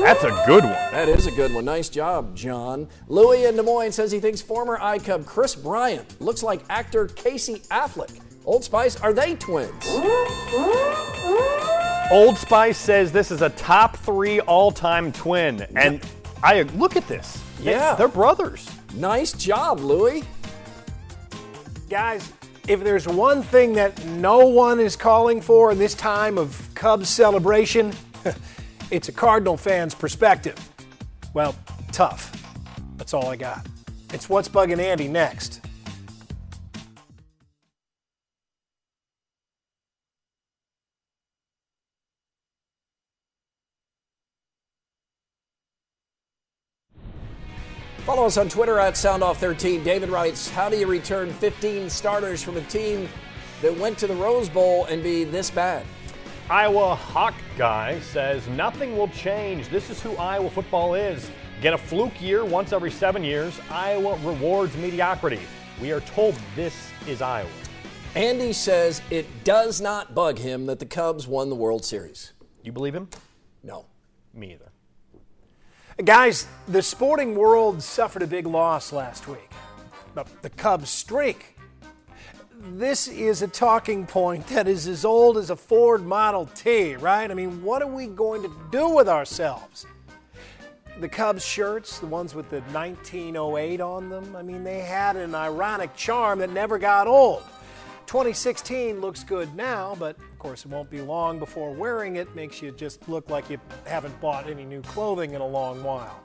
That's 0.01 0.23
a 0.23 0.43
good 0.45 0.63
one. 0.63 0.73
That 0.91 1.07
is 1.07 1.27
a 1.27 1.31
good 1.31 1.53
one. 1.53 1.65
Nice 1.65 1.87
job, 1.89 2.35
John. 2.35 2.87
Louis 3.07 3.45
in 3.45 3.55
Des 3.55 3.61
Moines 3.61 3.91
says 3.93 4.11
he 4.11 4.19
thinks 4.19 4.41
former 4.41 4.77
iCub 4.79 5.25
Kris 5.25 5.55
Bryant 5.55 6.19
looks 6.21 6.43
like 6.43 6.61
actor 6.69 7.07
Casey 7.07 7.59
Affleck. 7.71 8.19
Old 8.45 8.63
Spice, 8.63 8.99
are 8.99 9.13
they 9.13 9.35
twins? 9.35 9.71
Old 12.11 12.37
Spice 12.37 12.77
says 12.77 13.11
this 13.11 13.31
is 13.31 13.41
a 13.41 13.49
top 13.51 13.95
three 13.97 14.39
all-time 14.41 15.11
twin, 15.11 15.65
and 15.75 16.01
I 16.43 16.61
look 16.63 16.95
at 16.95 17.07
this. 17.07 17.39
They- 17.59 17.71
Yeah. 17.71 17.95
they're 17.95 18.07
brothers. 18.09 18.69
Nice 18.95 19.31
job, 19.31 19.79
Louis. 19.79 20.23
Guys, 21.93 22.33
if 22.67 22.83
there's 22.83 23.07
one 23.07 23.43
thing 23.43 23.73
that 23.73 24.03
no 24.03 24.47
one 24.47 24.79
is 24.79 24.95
calling 24.95 25.39
for 25.39 25.71
in 25.71 25.77
this 25.77 25.93
time 25.93 26.39
of 26.39 26.67
Cubs 26.73 27.07
celebration, 27.07 27.93
it's 28.89 29.09
a 29.09 29.11
Cardinal 29.11 29.57
fan's 29.57 29.93
perspective. 29.93 30.57
Well, 31.35 31.53
tough. 31.91 32.31
That's 32.97 33.13
all 33.13 33.27
I 33.27 33.35
got. 33.35 33.67
It's 34.11 34.27
what's 34.27 34.49
bugging 34.49 34.79
Andy 34.79 35.07
next. 35.07 35.62
Follow 48.23 48.29
us 48.29 48.37
on 48.37 48.47
Twitter 48.47 48.79
at 48.79 48.93
SoundOff13. 48.93 49.83
David 49.83 50.07
writes, 50.07 50.49
How 50.49 50.69
do 50.69 50.77
you 50.77 50.87
return 50.87 51.29
15 51.29 51.89
starters 51.89 52.41
from 52.41 52.55
a 52.55 52.61
team 52.61 53.09
that 53.61 53.77
went 53.77 53.97
to 53.97 54.07
the 54.07 54.15
Rose 54.15 54.47
Bowl 54.47 54.85
and 54.85 55.03
be 55.03 55.25
this 55.25 55.51
bad? 55.51 55.85
Iowa 56.49 56.95
Hawk 56.95 57.33
guy 57.57 57.99
says 57.99 58.47
nothing 58.47 58.97
will 58.97 59.09
change. 59.09 59.67
This 59.67 59.89
is 59.89 60.01
who 60.01 60.15
Iowa 60.15 60.49
football 60.49 60.95
is. 60.95 61.29
Get 61.61 61.73
a 61.73 61.77
fluke 61.77 62.21
year 62.21 62.45
once 62.45 62.71
every 62.71 62.91
seven 62.91 63.25
years. 63.25 63.59
Iowa 63.69 64.17
rewards 64.23 64.73
mediocrity. 64.77 65.41
We 65.81 65.91
are 65.91 65.99
told 65.99 66.33
this 66.55 66.91
is 67.05 67.21
Iowa. 67.21 67.49
Andy 68.15 68.53
says 68.53 69.01
it 69.09 69.25
does 69.43 69.81
not 69.81 70.15
bug 70.15 70.37
him 70.37 70.65
that 70.67 70.79
the 70.79 70.85
Cubs 70.85 71.27
won 71.27 71.49
the 71.49 71.57
World 71.57 71.83
Series. 71.83 72.31
You 72.63 72.71
believe 72.71 72.95
him? 72.95 73.09
No. 73.63 73.85
Me 74.33 74.53
either. 74.53 74.72
Guys, 76.01 76.47
the 76.67 76.81
sporting 76.81 77.35
world 77.35 77.83
suffered 77.83 78.23
a 78.23 78.27
big 78.27 78.47
loss 78.47 78.91
last 78.91 79.27
week. 79.27 79.49
The, 80.41 80.49
Cubs 80.49 80.89
streak. 80.89 81.55
This 82.59 83.07
is 83.07 83.43
a 83.43 83.47
talking 83.47 84.07
point 84.07 84.47
that 84.47 84.67
is 84.67 84.87
as 84.87 85.05
old 85.05 85.37
as 85.37 85.51
a 85.51 85.55
Ford 85.55 86.03
Model 86.03 86.47
T, 86.55 86.95
right? 86.95 87.29
I 87.29 87.33
mean, 87.35 87.61
what 87.61 87.83
are 87.83 87.87
we 87.87 88.07
going 88.07 88.41
to 88.41 88.51
do 88.71 88.89
with 88.89 89.07
ourselves? 89.07 89.85
The 90.99 91.07
Cubs 91.07 91.45
shirts, 91.45 91.99
the 91.99 92.07
ones 92.07 92.33
with 92.33 92.49
the 92.49 92.61
1908 92.71 93.79
on 93.79 94.09
them, 94.09 94.35
I 94.35 94.41
mean, 94.41 94.63
they 94.63 94.79
had 94.79 95.15
an 95.15 95.35
ironic 95.35 95.95
charm 95.95 96.39
that 96.39 96.49
never 96.49 96.79
got 96.79 97.05
old. 97.05 97.43
2016 98.05 99.01
looks 99.01 99.23
good 99.23 99.53
now, 99.55 99.95
but 99.99 100.17
of 100.17 100.39
course 100.39 100.65
it 100.65 100.71
won't 100.71 100.89
be 100.89 101.01
long 101.01 101.39
before 101.39 101.71
wearing 101.71 102.17
it 102.17 102.33
makes 102.35 102.61
you 102.61 102.71
just 102.71 103.07
look 103.09 103.29
like 103.29 103.49
you 103.49 103.59
haven't 103.85 104.19
bought 104.21 104.49
any 104.49 104.65
new 104.65 104.81
clothing 104.81 105.33
in 105.33 105.41
a 105.41 105.47
long 105.47 105.83
while. 105.83 106.21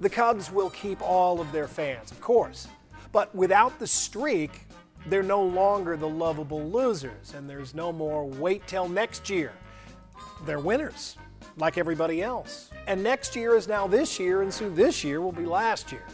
The 0.00 0.08
Cubs 0.08 0.50
will 0.50 0.70
keep 0.70 1.02
all 1.02 1.40
of 1.40 1.50
their 1.52 1.68
fans, 1.68 2.10
of 2.10 2.20
course, 2.20 2.68
but 3.12 3.34
without 3.34 3.78
the 3.78 3.86
streak, 3.86 4.62
they're 5.06 5.22
no 5.22 5.42
longer 5.42 5.96
the 5.96 6.08
lovable 6.08 6.70
losers, 6.70 7.34
and 7.34 7.48
there's 7.48 7.74
no 7.74 7.92
more 7.92 8.26
wait 8.26 8.66
till 8.66 8.88
next 8.88 9.30
year. 9.30 9.52
They're 10.44 10.60
winners, 10.60 11.16
like 11.56 11.78
everybody 11.78 12.22
else. 12.22 12.70
And 12.86 13.02
next 13.02 13.36
year 13.36 13.56
is 13.56 13.68
now 13.68 13.86
this 13.86 14.18
year, 14.18 14.42
and 14.42 14.52
soon 14.52 14.74
this 14.74 15.04
year 15.04 15.20
will 15.20 15.32
be 15.32 15.46
last 15.46 15.92
year. 15.92 16.04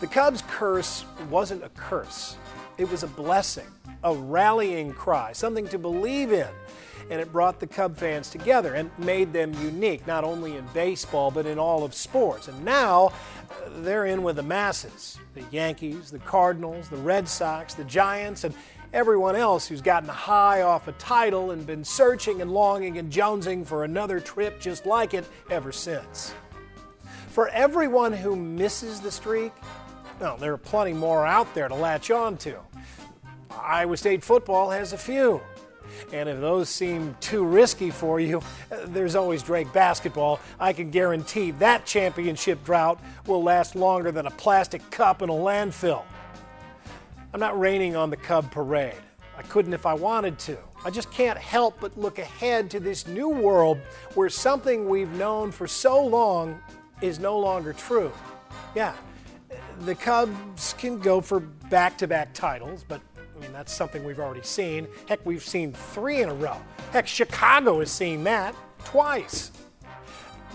The 0.00 0.06
Cubs' 0.06 0.42
curse 0.48 1.04
wasn't 1.30 1.62
a 1.64 1.68
curse, 1.70 2.36
it 2.78 2.90
was 2.90 3.02
a 3.02 3.08
blessing, 3.08 3.66
a 4.02 4.14
rallying 4.14 4.92
cry, 4.92 5.32
something 5.32 5.68
to 5.68 5.78
believe 5.78 6.32
in. 6.32 6.48
And 7.10 7.20
it 7.20 7.30
brought 7.30 7.60
the 7.60 7.66
Cub 7.66 7.98
fans 7.98 8.30
together 8.30 8.74
and 8.74 8.90
made 8.98 9.32
them 9.32 9.52
unique, 9.62 10.06
not 10.06 10.24
only 10.24 10.56
in 10.56 10.64
baseball, 10.72 11.30
but 11.30 11.44
in 11.44 11.58
all 11.58 11.84
of 11.84 11.94
sports. 11.94 12.48
And 12.48 12.64
now 12.64 13.12
uh, 13.50 13.68
they're 13.82 14.06
in 14.06 14.22
with 14.22 14.36
the 14.36 14.42
masses 14.42 15.18
the 15.34 15.44
Yankees, 15.50 16.10
the 16.10 16.18
Cardinals, 16.20 16.88
the 16.88 16.96
Red 16.96 17.28
Sox, 17.28 17.74
the 17.74 17.84
Giants, 17.84 18.44
and 18.44 18.54
everyone 18.94 19.34
else 19.34 19.66
who's 19.66 19.82
gotten 19.82 20.08
high 20.08 20.62
off 20.62 20.86
a 20.86 20.92
title 20.92 21.50
and 21.50 21.66
been 21.66 21.84
searching 21.84 22.40
and 22.40 22.52
longing 22.52 22.98
and 22.98 23.12
jonesing 23.12 23.66
for 23.66 23.82
another 23.82 24.20
trip 24.20 24.60
just 24.60 24.86
like 24.86 25.12
it 25.12 25.28
ever 25.50 25.72
since. 25.72 26.32
For 27.28 27.48
everyone 27.48 28.12
who 28.12 28.36
misses 28.36 29.00
the 29.00 29.10
streak, 29.10 29.52
well, 30.20 30.36
there 30.36 30.52
are 30.52 30.58
plenty 30.58 30.92
more 30.92 31.26
out 31.26 31.52
there 31.54 31.68
to 31.68 31.74
latch 31.74 32.10
on 32.10 32.36
to. 32.38 32.58
Iowa 33.50 33.96
State 33.96 34.22
football 34.22 34.70
has 34.70 34.92
a 34.92 34.98
few. 34.98 35.40
And 36.12 36.28
if 36.28 36.40
those 36.40 36.68
seem 36.68 37.16
too 37.20 37.44
risky 37.44 37.90
for 37.90 38.20
you, 38.20 38.42
there's 38.86 39.14
always 39.14 39.42
Drake 39.42 39.72
basketball. 39.72 40.40
I 40.58 40.72
can 40.72 40.90
guarantee 40.90 41.52
that 41.52 41.86
championship 41.86 42.64
drought 42.64 43.00
will 43.26 43.42
last 43.42 43.76
longer 43.76 44.10
than 44.12 44.26
a 44.26 44.30
plastic 44.30 44.88
cup 44.90 45.22
in 45.22 45.28
a 45.28 45.32
landfill. 45.32 46.04
I'm 47.32 47.40
not 47.40 47.58
raining 47.58 47.96
on 47.96 48.10
the 48.10 48.16
Cub 48.16 48.50
parade. 48.50 48.94
I 49.36 49.42
couldn't 49.42 49.74
if 49.74 49.86
I 49.86 49.94
wanted 49.94 50.38
to. 50.40 50.56
I 50.84 50.90
just 50.90 51.10
can't 51.10 51.38
help 51.38 51.80
but 51.80 51.98
look 51.98 52.18
ahead 52.18 52.70
to 52.70 52.80
this 52.80 53.06
new 53.08 53.28
world 53.28 53.78
where 54.14 54.28
something 54.28 54.88
we've 54.88 55.10
known 55.12 55.50
for 55.50 55.66
so 55.66 56.04
long 56.04 56.60
is 57.00 57.18
no 57.18 57.38
longer 57.38 57.72
true. 57.72 58.12
Yeah, 58.76 58.94
the 59.80 59.94
Cubs 59.94 60.74
can 60.78 60.98
go 60.98 61.20
for 61.20 61.40
back 61.40 61.98
to 61.98 62.06
back 62.06 62.32
titles, 62.34 62.84
but 62.86 63.00
I 63.36 63.40
mean, 63.40 63.52
that's 63.52 63.72
something 63.72 64.04
we've 64.04 64.20
already 64.20 64.42
seen. 64.42 64.86
Heck, 65.08 65.24
we've 65.26 65.42
seen 65.42 65.72
three 65.72 66.22
in 66.22 66.28
a 66.28 66.34
row. 66.34 66.56
Heck, 66.92 67.06
Chicago 67.06 67.80
has 67.80 67.90
seen 67.90 68.24
that 68.24 68.54
twice. 68.84 69.50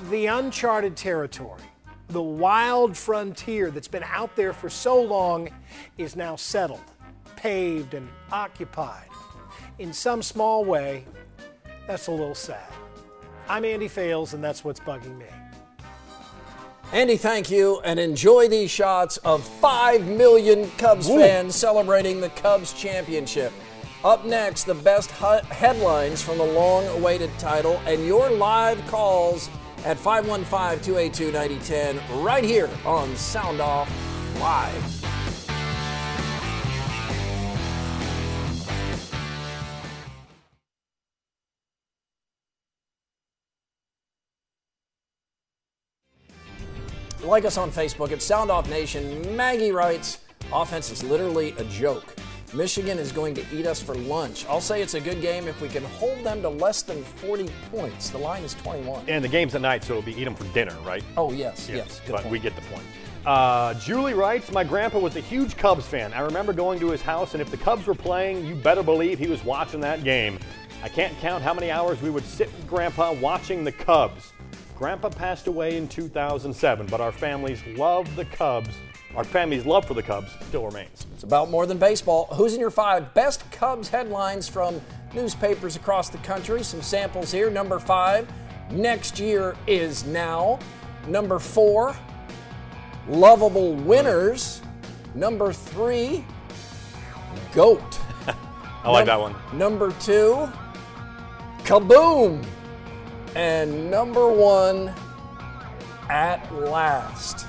The 0.10 0.28
uncharted 0.28 0.96
territory, 0.96 1.62
the 2.08 2.22
wild 2.22 2.96
frontier 2.96 3.70
that's 3.70 3.90
been 3.90 4.06
out 4.06 4.36
there 4.36 4.54
for 4.54 4.70
so 4.70 5.02
long, 5.02 5.50
is 5.98 6.16
now 6.16 6.36
settled, 6.38 6.80
paved, 7.36 7.94
and 7.94 8.08
occupied. 8.32 9.10
In 9.78 9.92
some 9.92 10.22
small 10.22 10.64
way, 10.64 11.06
that's 11.86 12.08
a 12.08 12.12
little 12.12 12.36
sad. 12.36 12.72
I'm 13.50 13.66
Andy 13.66 13.88
Fales, 13.88 14.34
and 14.34 14.44
that's 14.44 14.64
what's 14.64 14.80
bugging 14.80 15.18
me. 15.18 15.26
Andy, 16.91 17.17
thank 17.17 17.51
you, 17.51 17.79
and 17.84 18.00
enjoy 18.00 18.48
these 18.48 18.72
shots 18.72 19.17
of 19.17 19.43
5 19.43 20.08
million 20.08 20.72
Cubs 20.72 21.08
Ooh. 21.08 21.19
fans 21.19 21.55
celebrating 21.55 22.19
the 22.19 22.29
Cubs 22.29 22.74
championship. 22.74 23.53
Up 24.03 24.25
next, 24.25 24.63
the 24.63 24.74
best 24.74 25.12
hu- 25.12 25.46
headlines 25.53 26.24
from 26.24 26.39
the 26.39 26.46
long 26.46 26.88
awaited 26.88 27.29
title 27.38 27.79
and 27.86 28.08
your 28.08 28.31
live 28.31 28.84
calls 28.88 29.50
at 29.86 29.98
515 30.00 30.84
282 30.84 31.31
9010 31.31 32.24
right 32.24 32.43
here 32.43 32.69
on 32.86 33.15
Sound 33.15 33.62
Off 33.62 33.89
Live. 34.39 34.99
Like 47.30 47.46
us 47.46 47.60
on 47.60 47.70
Facebook 47.72 48.12
at 48.12 48.24
Sound 48.24 48.50
Off 48.50 48.68
Nation. 48.72 49.36
Maggie 49.36 49.72
writes, 49.72 50.18
offense 50.52 50.90
is 50.90 51.04
literally 51.04 51.52
a 51.60 51.64
joke. 51.66 52.16
Michigan 52.56 52.98
is 52.98 53.12
going 53.12 53.36
to 53.36 53.46
eat 53.54 53.68
us 53.68 53.80
for 53.80 53.94
lunch. 53.94 54.48
I'll 54.48 54.60
say 54.60 54.82
it's 54.82 54.96
a 54.96 55.00
good 55.00 55.22
game 55.22 55.48
if 55.48 55.62
we 55.62 55.68
can 55.68 55.84
hold 55.84 56.24
them 56.24 56.42
to 56.42 56.50
less 56.50 56.82
than 56.82 57.04
40 57.04 57.48
points. 57.72 58.10
The 58.10 58.18
line 58.18 58.44
is 58.44 58.56
21. 58.56 59.08
And 59.08 59.24
the 59.24 59.28
game's 59.28 59.54
at 59.54 59.62
night, 59.62 59.84
so 59.84 59.94
it'll 59.94 60.02
be 60.02 60.20
eat 60.20 60.24
them 60.24 60.34
for 60.34 60.46
dinner, 60.56 60.76
right? 60.84 61.04
Oh, 61.18 61.32
yes, 61.32 61.70
yes. 61.72 62.02
Good 62.08 62.14
but 62.14 62.22
point. 62.24 62.32
we 62.32 62.40
get 62.40 62.56
the 62.56 62.64
point. 62.64 62.84
Uh, 63.28 63.76
Julie 63.76 64.16
writes, 64.16 64.52
My 64.52 64.64
grandpa 64.64 64.98
was 64.98 65.16
a 65.16 65.22
huge 65.22 65.56
Cubs 65.56 65.86
fan. 65.86 66.12
I 66.14 66.22
remember 66.22 66.52
going 66.52 66.80
to 66.80 66.90
his 66.90 67.04
house, 67.04 67.36
and 67.36 67.42
if 67.44 67.52
the 67.52 67.58
Cubs 67.58 67.86
were 67.86 67.94
playing, 67.94 68.44
you 68.44 68.56
better 68.56 68.82
believe 68.82 69.20
he 69.20 69.28
was 69.28 69.44
watching 69.44 69.82
that 69.82 70.04
game. 70.04 70.40
I 70.82 70.90
can't 70.90 71.16
count 71.20 71.44
how 71.44 71.54
many 71.54 71.70
hours 71.70 72.02
we 72.02 72.10
would 72.10 72.26
sit 72.26 72.48
with 72.48 72.68
Grandpa 72.68 73.14
watching 73.14 73.64
the 73.64 73.72
Cubs. 73.72 74.34
Grandpa 74.80 75.10
passed 75.10 75.48
away 75.48 75.76
in 75.76 75.90
2007, 75.90 76.88
but 76.88 77.02
our 77.02 77.12
families 77.12 77.62
love 77.78 78.16
the 78.16 78.24
Cubs. 78.24 78.74
Our 79.14 79.26
family's 79.26 79.66
love 79.66 79.84
for 79.84 79.94
the 79.94 80.02
Cubs 80.02 80.32
still 80.48 80.64
remains. 80.66 81.06
It's 81.14 81.24
about 81.24 81.50
more 81.50 81.66
than 81.66 81.78
baseball. 81.78 82.28
Who's 82.32 82.54
in 82.54 82.62
your 82.62 82.70
five 82.70 83.14
best 83.14 83.44
Cubs 83.52 83.90
headlines 83.90 84.48
from 84.48 84.80
newspapers 85.14 85.76
across 85.76 86.08
the 86.08 86.18
country? 86.20 86.64
Some 86.64 86.82
samples 86.82 87.30
here. 87.30 87.50
Number 87.52 87.78
five, 87.78 88.26
next 88.72 89.20
year 89.20 89.58
is 89.68 90.06
now. 90.06 90.60
Number 91.10 91.40
four, 91.40 91.94
lovable 93.10 93.74
winners. 93.74 94.62
Number 95.14 95.52
three, 95.52 96.24
goat. 97.52 98.00
I 98.86 98.90
like 98.92 99.08
Num- 99.08 99.08
that 99.08 99.20
one. 99.20 99.36
Number 99.58 99.92
two, 100.00 100.50
kaboom. 101.66 102.46
And 103.36 103.92
number 103.92 104.28
one, 104.28 104.94
at 106.10 106.52
last. 106.54 107.46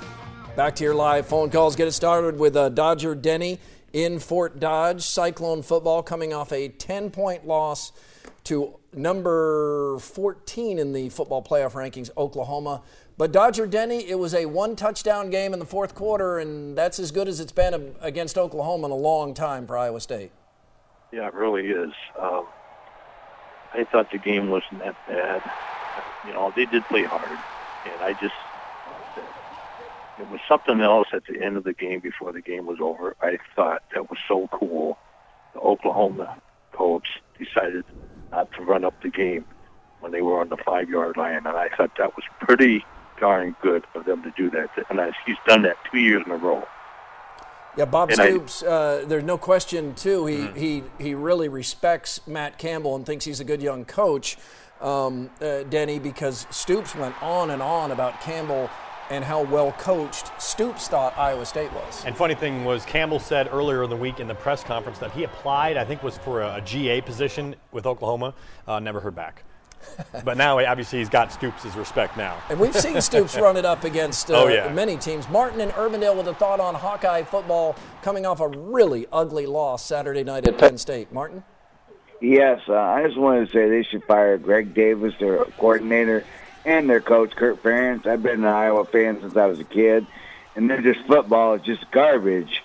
Back 0.55 0.75
to 0.77 0.85
your 0.85 0.95
live 0.95 1.27
phone 1.27 1.51
calls. 1.51 1.77
Get 1.77 1.89
it 1.89 1.93
started 1.93 2.39
with 2.39 2.57
uh, 2.57 2.69
Dodger 2.69 3.15
Denny 3.15 3.59
in 3.93 4.19
Fort 4.19 4.61
Dodge. 4.61 5.03
Cyclone 5.03 5.63
football 5.63 6.03
coming 6.03 6.35
off 6.35 6.53
a 6.53 6.69
10 6.69 7.11
point 7.11 7.47
loss 7.47 7.93
to 8.45 8.79
number 8.93 9.99
14 10.01 10.79
in 10.79 10.93
the 10.93 11.09
football 11.09 11.43
playoff 11.43 11.73
rankings, 11.73 12.11
Oklahoma. 12.17 12.83
But 13.17 13.33
Dodger 13.33 13.67
Denny, 13.67 14.09
it 14.09 14.19
was 14.19 14.35
a 14.35 14.47
one 14.47 14.77
touchdown 14.77 15.31
game 15.31 15.53
in 15.53 15.59
the 15.59 15.67
fourth 15.67 15.95
quarter, 15.95 16.39
and 16.39 16.77
that's 16.77 16.99
as 16.99 17.11
good 17.11 17.29
as 17.29 17.39
it's 17.39 17.53
been 17.53 17.95
against 18.01 18.39
Oklahoma 18.39 18.87
in 18.87 18.93
a 18.93 18.97
long 18.97 19.35
time 19.35 19.67
for 19.67 19.77
Iowa 19.77 20.01
State. 20.01 20.33
Yeah, 21.13 21.27
it 21.27 21.35
really 21.35 21.67
is. 21.69 21.93
Um, 22.19 22.47
I 23.75 23.85
thought 23.85 24.11
the 24.11 24.19
game 24.19 24.49
wasn't 24.49 24.81
that 24.81 24.97
bad. 25.07 25.43
You 26.27 26.33
know, 26.33 26.53
they 26.55 26.67
did 26.67 26.85
play 26.87 27.05
hard, 27.05 27.39
and 27.87 28.01
I 28.03 28.13
just 28.21 28.35
it 30.19 30.29
was 30.31 30.41
something 30.47 30.81
else 30.81 31.09
at 31.13 31.23
the 31.27 31.43
end 31.43 31.57
of 31.57 31.65
the 31.65 31.73
game 31.73 32.01
before 32.01 32.33
the 32.33 32.43
game 32.43 32.67
was 32.67 32.79
over. 32.81 33.17
I 33.23 33.39
thought 33.57 33.83
that 33.95 34.11
was 34.11 34.19
so 34.29 34.49
cool. 34.53 34.99
The 35.55 35.61
Oklahoma 35.61 36.41
coach 36.73 37.09
decided 37.39 37.85
not 38.31 38.53
to 38.53 38.63
run 38.63 38.85
up 38.85 38.95
the 39.03 39.09
game 39.09 39.45
when 40.01 40.13
they 40.13 40.21
were 40.23 40.39
on 40.41 40.51
the 40.51 40.59
five 40.59 40.91
yard 40.91 41.17
line, 41.17 41.37
and 41.37 41.49
I 41.49 41.69
thought 41.75 41.97
that 41.97 42.15
was 42.17 42.25
pretty 42.41 42.85
darn 43.19 43.57
good 43.63 43.85
of 43.95 44.05
them 44.05 44.23
to 44.23 44.31
do 44.37 44.51
that. 44.51 44.69
And 44.91 45.01
I, 45.01 45.13
he's 45.27 45.37
done 45.47 45.63
that 45.63 45.77
two 45.91 45.99
years 45.99 46.23
in 46.27 46.33
a 46.33 46.37
row. 46.37 46.67
Yeah, 47.77 47.85
Bob 47.87 48.11
And 48.11 48.21
I- 48.21 48.29
Stoops. 48.31 48.63
uh, 48.63 49.05
there's 49.07 49.25
no 49.25 49.39
question 49.39 49.95
too. 49.95 50.27
He 50.27 50.47
he 50.49 50.85
he 50.99 51.15
really 51.15 51.49
respects 51.49 52.21
Matt 52.27 52.59
Campbell 52.59 52.95
and 52.97 53.07
thinks 53.07 53.25
he's 53.25 53.41
a 53.41 53.45
good 53.45 53.63
young 53.63 53.85
coach, 53.85 54.37
um, 54.81 55.31
uh, 55.41 55.63
Denny, 55.65 55.99
because 55.99 56.47
Stoops 56.51 56.95
went 56.95 57.21
on 57.23 57.51
and 57.51 57.63
on 57.63 57.91
about 57.91 58.21
Campbell 58.21 58.71
and 59.11 59.25
how 59.25 59.43
well 59.43 59.73
coached 59.73 60.31
Stoops 60.41 60.87
thought 60.89 61.17
Iowa 61.19 61.45
State 61.45 61.73
was. 61.73 62.05
And 62.05 62.17
funny 62.17 62.35
thing 62.35 62.65
was, 62.65 62.85
Campbell 62.85 63.19
said 63.19 63.49
earlier 63.53 63.83
in 63.83 63.91
the 63.91 63.97
week 63.97 64.21
in 64.21 64.29
the 64.29 64.35
press 64.37 64.63
conference 64.63 64.99
that 64.99 65.11
he 65.11 65.25
applied, 65.25 65.77
I 65.77 65.85
think 65.85 66.03
was 66.03 66.17
for 66.19 66.43
a, 66.43 66.57
a 66.57 66.61
GA 66.61 67.01
position 67.01 67.57
with 67.73 67.87
Oklahoma. 67.87 68.35
Uh, 68.69 68.79
never 68.79 69.01
heard 69.01 69.17
back. 69.17 69.43
but 70.25 70.37
now, 70.37 70.59
obviously, 70.65 70.99
he's 70.99 71.09
got 71.09 71.33
Stoops' 71.33 71.65
respect 71.75 72.17
now. 72.17 72.37
And 72.51 72.61
we've 72.61 72.75
seen 72.77 73.01
Stoops 73.01 73.37
run 73.37 73.57
it 73.57 73.65
up 73.65 73.83
against 73.85 74.31
uh, 74.31 74.43
Oh, 74.43 74.47
yeah. 74.49 74.73
many 74.73 74.97
teams. 74.97 75.29
Martin 75.29 75.61
and 75.61 75.73
Urbandale 75.73 76.17
with 76.17 76.29
a 76.29 76.35
thought 76.35 76.61
on 76.61 76.75
Hawkeye 76.75 77.23
football 77.23 77.75
coming 78.03 78.27
off 78.27 78.41
a 78.41 78.49
really 78.49 79.07
ugly 79.13 79.47
loss 79.47 79.85
Saturday 79.85 80.23
night 80.23 80.47
at 80.47 80.59
Penn 80.59 80.79
State. 80.79 81.13
Martin? 81.13 81.43
Yes, 82.21 82.61
uh, 82.69 82.75
I 82.75 83.07
just 83.07 83.17
wanted 83.19 83.47
to 83.47 83.53
say 83.53 83.69
they 83.71 83.83
should 83.83 84.05
fire 84.05 84.37
Greg 84.37 84.75
Davis, 84.75 85.15
their 85.19 85.45
coordinator, 85.45 86.25
and 86.67 86.89
their 86.89 87.01
coach, 87.01 87.35
Kirk 87.35 87.63
Ferentz. 87.63 88.07
I've 88.07 88.23
been 88.23 88.41
an 88.41 88.45
Iowa 88.45 88.85
fan 88.85 89.21
since 89.21 89.37
I 89.37 89.47
was 89.47 89.59
a 89.59 89.65
kid, 89.65 90.07
and 90.55 90.69
they're 90.69 90.83
just 90.83 91.01
football 91.07 91.55
is 91.55 91.63
just 91.63 91.91
garbage. 91.91 92.63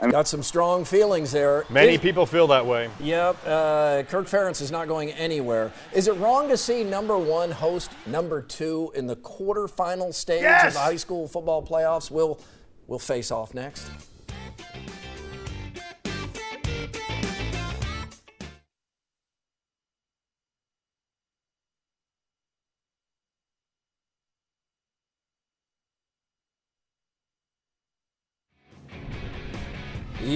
I 0.00 0.04
mean, 0.04 0.12
got 0.12 0.28
some 0.28 0.44
strong 0.44 0.84
feelings 0.84 1.32
there. 1.32 1.64
Many 1.68 1.94
Is- 1.94 2.00
people 2.00 2.24
feel 2.24 2.46
that 2.46 2.64
way. 2.64 2.88
Yep, 3.00 3.36
uh, 3.44 4.02
Kirk 4.04 4.26
Ferentz 4.28 4.62
is 4.62 4.70
not 4.70 4.86
going 4.88 5.10
anywhere. 5.12 5.72
Is 5.92 6.06
it 6.06 6.12
wrong 6.14 6.48
to 6.48 6.56
see 6.56 6.84
number 6.84 7.18
one 7.18 7.50
host 7.50 7.90
number 8.06 8.40
two 8.40 8.92
in 8.94 9.08
the 9.08 9.16
quarterfinal 9.16 10.14
stage 10.14 10.42
Yes! 10.42 10.68
of 10.68 10.72
the 10.74 10.78
high 10.78 10.96
school 10.96 11.26
football 11.28 11.62
playoffs? 11.62 12.10
We'll 12.12 12.38
we'll 12.86 13.00
face 13.00 13.30
off 13.32 13.52
next. 13.54 13.90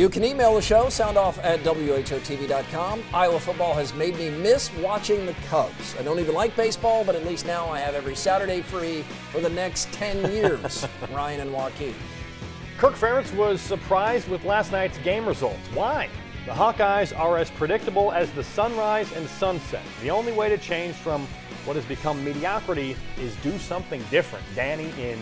You 0.02 0.08
can 0.08 0.24
email 0.24 0.56
the 0.56 0.60
show, 0.60 0.86
soundoff 0.86 1.38
at 1.44 1.60
WHOTV.com. 1.60 3.04
Iowa 3.14 3.38
football 3.38 3.72
has 3.74 3.94
made 3.94 4.16
me 4.16 4.30
miss 4.30 4.68
watching 4.78 5.26
the 5.26 5.32
Cubs. 5.48 5.94
I 5.96 6.02
don't 6.02 6.18
even 6.18 6.34
like 6.34 6.56
baseball, 6.56 7.04
but 7.04 7.14
at 7.14 7.24
least 7.24 7.46
now 7.46 7.68
I 7.68 7.78
have 7.78 7.94
every 7.94 8.16
Saturday 8.16 8.62
free 8.62 9.02
for 9.30 9.40
the 9.40 9.48
next 9.48 9.92
10 9.92 10.32
years. 10.32 10.88
Ryan 11.12 11.42
and 11.42 11.52
Joaquin. 11.52 11.94
Kirk 12.78 12.94
Ferentz 12.94 13.32
was 13.36 13.60
surprised 13.60 14.26
with 14.26 14.42
last 14.44 14.72
night's 14.72 14.98
game 14.98 15.24
results. 15.24 15.68
Why? 15.72 16.08
The 16.46 16.50
Hawkeyes 16.52 17.16
are 17.16 17.38
as 17.38 17.52
predictable 17.52 18.10
as 18.10 18.28
the 18.32 18.42
sunrise 18.42 19.12
and 19.12 19.28
sunset. 19.28 19.84
The 20.02 20.10
only 20.10 20.32
way 20.32 20.48
to 20.48 20.58
change 20.58 20.96
from 20.96 21.28
what 21.64 21.76
has 21.76 21.84
become 21.84 22.24
mediocrity 22.24 22.96
is 23.20 23.36
do 23.36 23.56
something 23.56 24.02
different. 24.10 24.44
Danny 24.56 24.92
in 25.00 25.16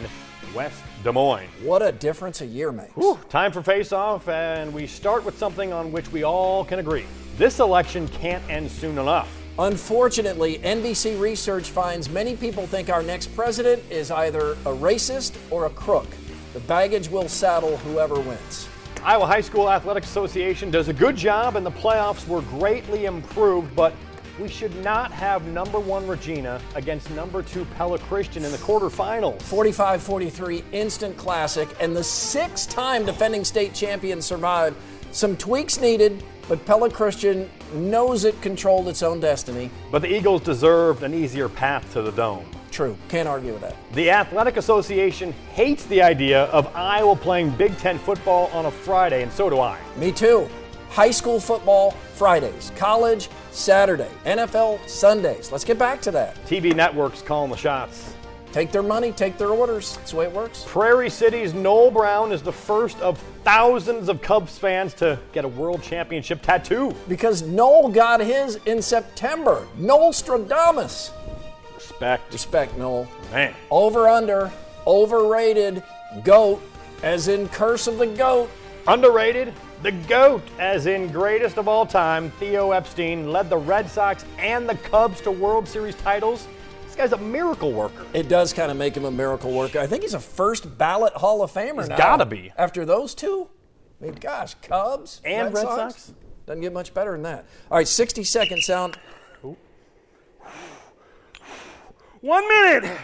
West 0.54 0.82
Des 1.02 1.12
Moines. 1.12 1.48
What 1.62 1.82
a 1.82 1.92
difference 1.92 2.40
a 2.40 2.46
year 2.46 2.72
makes. 2.72 2.94
Whew, 2.94 3.18
time 3.28 3.52
for 3.52 3.62
face 3.62 3.92
off, 3.92 4.28
and 4.28 4.72
we 4.72 4.86
start 4.86 5.24
with 5.24 5.38
something 5.38 5.72
on 5.72 5.92
which 5.92 6.10
we 6.12 6.22
all 6.22 6.64
can 6.64 6.78
agree. 6.78 7.06
This 7.36 7.60
election 7.60 8.08
can't 8.08 8.42
end 8.50 8.70
soon 8.70 8.98
enough. 8.98 9.28
Unfortunately, 9.58 10.58
NBC 10.58 11.20
research 11.20 11.70
finds 11.70 12.08
many 12.08 12.36
people 12.36 12.66
think 12.66 12.88
our 12.88 13.02
next 13.02 13.34
president 13.36 13.82
is 13.90 14.10
either 14.10 14.52
a 14.52 14.74
racist 14.74 15.36
or 15.50 15.66
a 15.66 15.70
crook. 15.70 16.06
The 16.54 16.60
baggage 16.60 17.08
will 17.08 17.28
saddle 17.28 17.76
whoever 17.78 18.18
wins. 18.18 18.68
Iowa 19.02 19.26
High 19.26 19.40
School 19.40 19.70
Athletic 19.70 20.04
Association 20.04 20.70
does 20.70 20.88
a 20.88 20.92
good 20.92 21.16
job, 21.16 21.56
and 21.56 21.64
the 21.64 21.70
playoffs 21.70 22.26
were 22.28 22.42
greatly 22.42 23.06
improved, 23.06 23.74
but 23.74 23.94
we 24.40 24.48
should 24.48 24.74
not 24.82 25.12
have 25.12 25.46
number 25.48 25.78
one 25.78 26.06
Regina 26.06 26.60
against 26.74 27.10
number 27.10 27.42
two 27.42 27.64
Pella 27.76 27.98
Christian 27.98 28.44
in 28.44 28.50
the 28.50 28.58
quarterfinals. 28.58 29.40
45 29.42 30.02
43 30.02 30.64
instant 30.72 31.16
classic, 31.16 31.68
and 31.80 31.94
the 31.94 32.02
six 32.02 32.64
time 32.66 33.04
defending 33.04 33.44
state 33.44 33.74
champion 33.74 34.22
survived. 34.22 34.76
Some 35.12 35.36
tweaks 35.36 35.80
needed, 35.80 36.24
but 36.48 36.64
Pella 36.64 36.90
Christian 36.90 37.50
knows 37.74 38.24
it 38.24 38.40
controlled 38.40 38.88
its 38.88 39.02
own 39.02 39.20
destiny. 39.20 39.70
But 39.90 40.02
the 40.02 40.12
Eagles 40.12 40.40
deserved 40.40 41.02
an 41.02 41.12
easier 41.12 41.48
path 41.48 41.92
to 41.92 42.02
the 42.02 42.12
dome. 42.12 42.46
True, 42.70 42.96
can't 43.08 43.28
argue 43.28 43.52
with 43.52 43.62
that. 43.62 43.76
The 43.92 44.10
Athletic 44.10 44.56
Association 44.56 45.32
hates 45.52 45.84
the 45.86 46.00
idea 46.00 46.44
of 46.44 46.74
Iowa 46.74 47.16
playing 47.16 47.50
Big 47.50 47.76
Ten 47.78 47.98
football 47.98 48.46
on 48.52 48.66
a 48.66 48.70
Friday, 48.70 49.22
and 49.22 49.32
so 49.32 49.50
do 49.50 49.58
I. 49.60 49.78
Me 49.96 50.12
too. 50.12 50.48
High 50.90 51.10
school 51.10 51.40
football 51.40 51.90
Fridays, 52.14 52.72
college 52.76 53.28
Saturday, 53.52 54.10
NFL 54.24 54.86
Sundays. 54.88 55.50
Let's 55.52 55.64
get 55.64 55.78
back 55.78 56.00
to 56.02 56.10
that. 56.12 56.36
TV 56.46 56.74
networks 56.74 57.22
calling 57.22 57.50
the 57.50 57.56
shots. 57.56 58.14
Take 58.52 58.72
their 58.72 58.82
money, 58.82 59.12
take 59.12 59.38
their 59.38 59.50
orders. 59.50 59.96
That's 59.96 60.10
the 60.10 60.16
way 60.16 60.24
it 60.24 60.32
works. 60.32 60.64
Prairie 60.66 61.10
City's 61.10 61.54
Noel 61.54 61.90
Brown 61.90 62.32
is 62.32 62.42
the 62.42 62.52
first 62.52 62.98
of 63.00 63.18
thousands 63.44 64.08
of 64.08 64.20
Cubs 64.22 64.58
fans 64.58 64.92
to 64.94 65.18
get 65.32 65.44
a 65.44 65.48
world 65.48 65.82
championship 65.82 66.42
tattoo. 66.42 66.94
Because 67.06 67.42
Noel 67.42 67.88
got 67.88 68.20
his 68.20 68.56
in 68.66 68.82
September. 68.82 69.66
Noel 69.76 70.12
Stradamus. 70.12 71.12
Respect. 71.76 72.32
Respect, 72.32 72.76
Noel. 72.76 73.08
Man. 73.30 73.54
Over 73.70 74.08
under, 74.08 74.50
overrated, 74.84 75.82
goat, 76.24 76.60
as 77.04 77.28
in 77.28 77.48
curse 77.48 77.86
of 77.86 77.98
the 77.98 78.06
goat. 78.06 78.50
Underrated, 78.88 79.54
the 79.82 79.92
GOAT, 79.92 80.42
as 80.58 80.86
in 80.86 81.08
greatest 81.10 81.56
of 81.56 81.66
all 81.68 81.86
time, 81.86 82.30
Theo 82.32 82.72
Epstein, 82.72 83.30
led 83.32 83.48
the 83.48 83.56
Red 83.56 83.88
Sox 83.88 84.24
and 84.38 84.68
the 84.68 84.74
Cubs 84.76 85.20
to 85.22 85.30
World 85.30 85.66
Series 85.66 85.94
titles. 85.96 86.46
This 86.86 86.94
guy's 86.96 87.12
a 87.12 87.18
miracle 87.18 87.72
worker. 87.72 88.04
It 88.12 88.28
does 88.28 88.52
kind 88.52 88.70
of 88.70 88.76
make 88.76 88.96
him 88.96 89.04
a 89.04 89.10
miracle 89.10 89.52
worker. 89.52 89.78
I 89.78 89.86
think 89.86 90.02
he's 90.02 90.14
a 90.14 90.20
first 90.20 90.76
ballot 90.76 91.14
Hall 91.14 91.42
of 91.42 91.52
Famer 91.52 91.78
He's 91.80 91.88
now. 91.88 91.96
gotta 91.96 92.26
be. 92.26 92.52
After 92.58 92.84
those 92.84 93.14
two? 93.14 93.48
I 94.00 94.04
mean, 94.04 94.14
gosh, 94.14 94.54
Cubs 94.62 95.20
And 95.24 95.54
Red 95.54 95.62
Sox? 95.62 96.12
Doesn't 96.46 96.60
get 96.62 96.72
much 96.72 96.92
better 96.92 97.12
than 97.12 97.22
that. 97.22 97.46
All 97.70 97.78
right, 97.78 97.88
60 97.88 98.24
second 98.24 98.62
sound. 98.62 98.98
One 102.20 102.46
minute. 102.48 102.98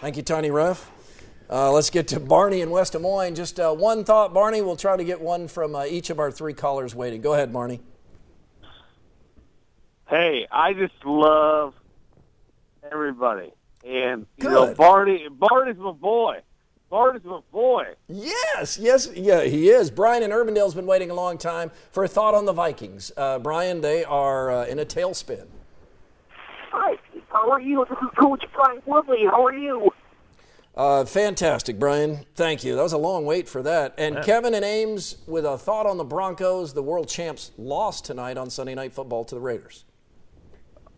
Thank 0.00 0.16
you, 0.16 0.22
Tony 0.22 0.50
Ruff. 0.50 0.90
Uh, 1.48 1.70
let's 1.70 1.90
get 1.90 2.08
to 2.08 2.18
Barney 2.18 2.60
in 2.60 2.70
West 2.70 2.92
Des 2.92 2.98
Moines. 2.98 3.34
Just 3.34 3.60
uh, 3.60 3.72
one 3.72 4.04
thought, 4.04 4.34
Barney. 4.34 4.62
We'll 4.62 4.76
try 4.76 4.96
to 4.96 5.04
get 5.04 5.20
one 5.20 5.46
from 5.46 5.74
uh, 5.74 5.84
each 5.84 6.10
of 6.10 6.18
our 6.18 6.30
three 6.30 6.54
callers 6.54 6.94
waiting. 6.94 7.20
Go 7.20 7.34
ahead, 7.34 7.52
Barney. 7.52 7.80
Hey, 10.08 10.46
I 10.50 10.72
just 10.72 10.94
love 11.04 11.74
everybody, 12.90 13.52
and 13.84 14.26
you 14.36 14.48
know 14.48 14.74
Barney. 14.74 15.28
Barney's 15.30 15.78
my 15.78 15.92
boy. 15.92 16.40
Barney's 16.88 17.24
my 17.24 17.40
boy. 17.50 17.86
Yes, 18.08 18.78
yes, 18.78 19.08
yeah, 19.14 19.42
he 19.42 19.70
is. 19.70 19.90
Brian 19.90 20.22
in 20.22 20.30
Urbandale's 20.30 20.74
been 20.74 20.86
waiting 20.86 21.10
a 21.10 21.14
long 21.14 21.38
time 21.38 21.72
for 21.90 22.04
a 22.04 22.08
thought 22.08 22.34
on 22.34 22.44
the 22.44 22.52
Vikings. 22.52 23.10
Uh, 23.16 23.40
Brian, 23.40 23.80
they 23.80 24.04
are 24.04 24.50
uh, 24.50 24.66
in 24.66 24.78
a 24.78 24.84
tailspin. 24.84 25.46
Hi, 26.70 26.96
how 27.28 27.50
are 27.50 27.60
you? 27.60 27.84
This 27.88 27.98
is 27.98 28.08
Coach 28.16 28.44
Frank 28.54 28.86
Woodley. 28.86 29.24
How 29.24 29.44
are 29.44 29.56
you? 29.56 29.90
Uh, 30.76 31.06
fantastic, 31.06 31.78
Brian. 31.78 32.26
Thank 32.34 32.62
you. 32.62 32.76
That 32.76 32.82
was 32.82 32.92
a 32.92 32.98
long 32.98 33.24
wait 33.24 33.48
for 33.48 33.62
that. 33.62 33.94
And 33.96 34.16
Yeah. 34.16 34.22
Kevin 34.22 34.52
and 34.52 34.64
Ames 34.64 35.16
with 35.26 35.46
a 35.46 35.56
thought 35.56 35.86
on 35.86 35.96
the 35.96 36.04
Broncos. 36.04 36.74
The 36.74 36.82
world 36.82 37.08
champs 37.08 37.52
lost 37.56 38.04
tonight 38.04 38.36
on 38.36 38.50
Sunday 38.50 38.74
Night 38.74 38.92
Football 38.92 39.24
to 39.24 39.34
the 39.34 39.40
Raiders. 39.40 39.84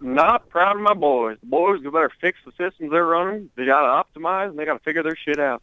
Not 0.00 0.48
proud 0.48 0.76
of 0.76 0.82
my 0.82 0.94
boys. 0.94 1.38
Boys 1.42 1.80
they 1.82 1.90
better 1.90 2.10
fix 2.20 2.38
the 2.44 2.52
systems 2.52 2.90
they're 2.90 3.04
running. 3.04 3.50
They 3.56 3.66
got 3.66 3.80
to 3.82 4.20
optimize 4.20 4.48
and 4.50 4.58
they 4.58 4.64
got 4.64 4.74
to 4.74 4.84
figure 4.84 5.02
their 5.02 5.16
shit 5.16 5.38
out. 5.38 5.62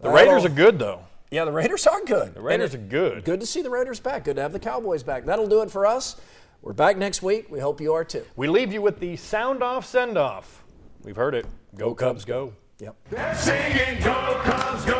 The 0.00 0.10
Raiders 0.10 0.44
are 0.44 0.48
good, 0.48 0.78
though. 0.78 1.04
Yeah, 1.30 1.44
the 1.44 1.52
Raiders 1.52 1.86
are 1.86 2.00
good. 2.04 2.34
The 2.34 2.40
Raiders 2.40 2.74
are 2.74 2.78
good. 2.78 3.24
Good 3.24 3.40
to 3.40 3.46
see 3.46 3.62
the 3.62 3.70
Raiders 3.70 4.00
back. 4.00 4.24
Good 4.24 4.36
to 4.36 4.42
have 4.42 4.52
the 4.52 4.58
Cowboys 4.58 5.02
back. 5.02 5.26
That'll 5.26 5.46
do 5.46 5.62
it 5.62 5.70
for 5.70 5.86
us. 5.86 6.20
We're 6.62 6.72
back 6.72 6.96
next 6.96 7.22
week. 7.22 7.50
We 7.50 7.60
hope 7.60 7.80
you 7.80 7.92
are 7.92 8.04
too. 8.04 8.24
We 8.34 8.48
leave 8.48 8.72
you 8.72 8.82
with 8.82 8.98
the 8.98 9.16
sound 9.16 9.62
off 9.62 9.86
send 9.86 10.18
off. 10.18 10.64
We've 11.02 11.16
heard 11.16 11.34
it. 11.34 11.46
Go, 11.76 11.94
Cubs, 11.94 12.24
go. 12.24 12.52
Yep. 12.80 12.96
Singing 13.36 14.02
Go 14.02 14.40
Cubs 14.42 14.84
Go! 14.86 14.99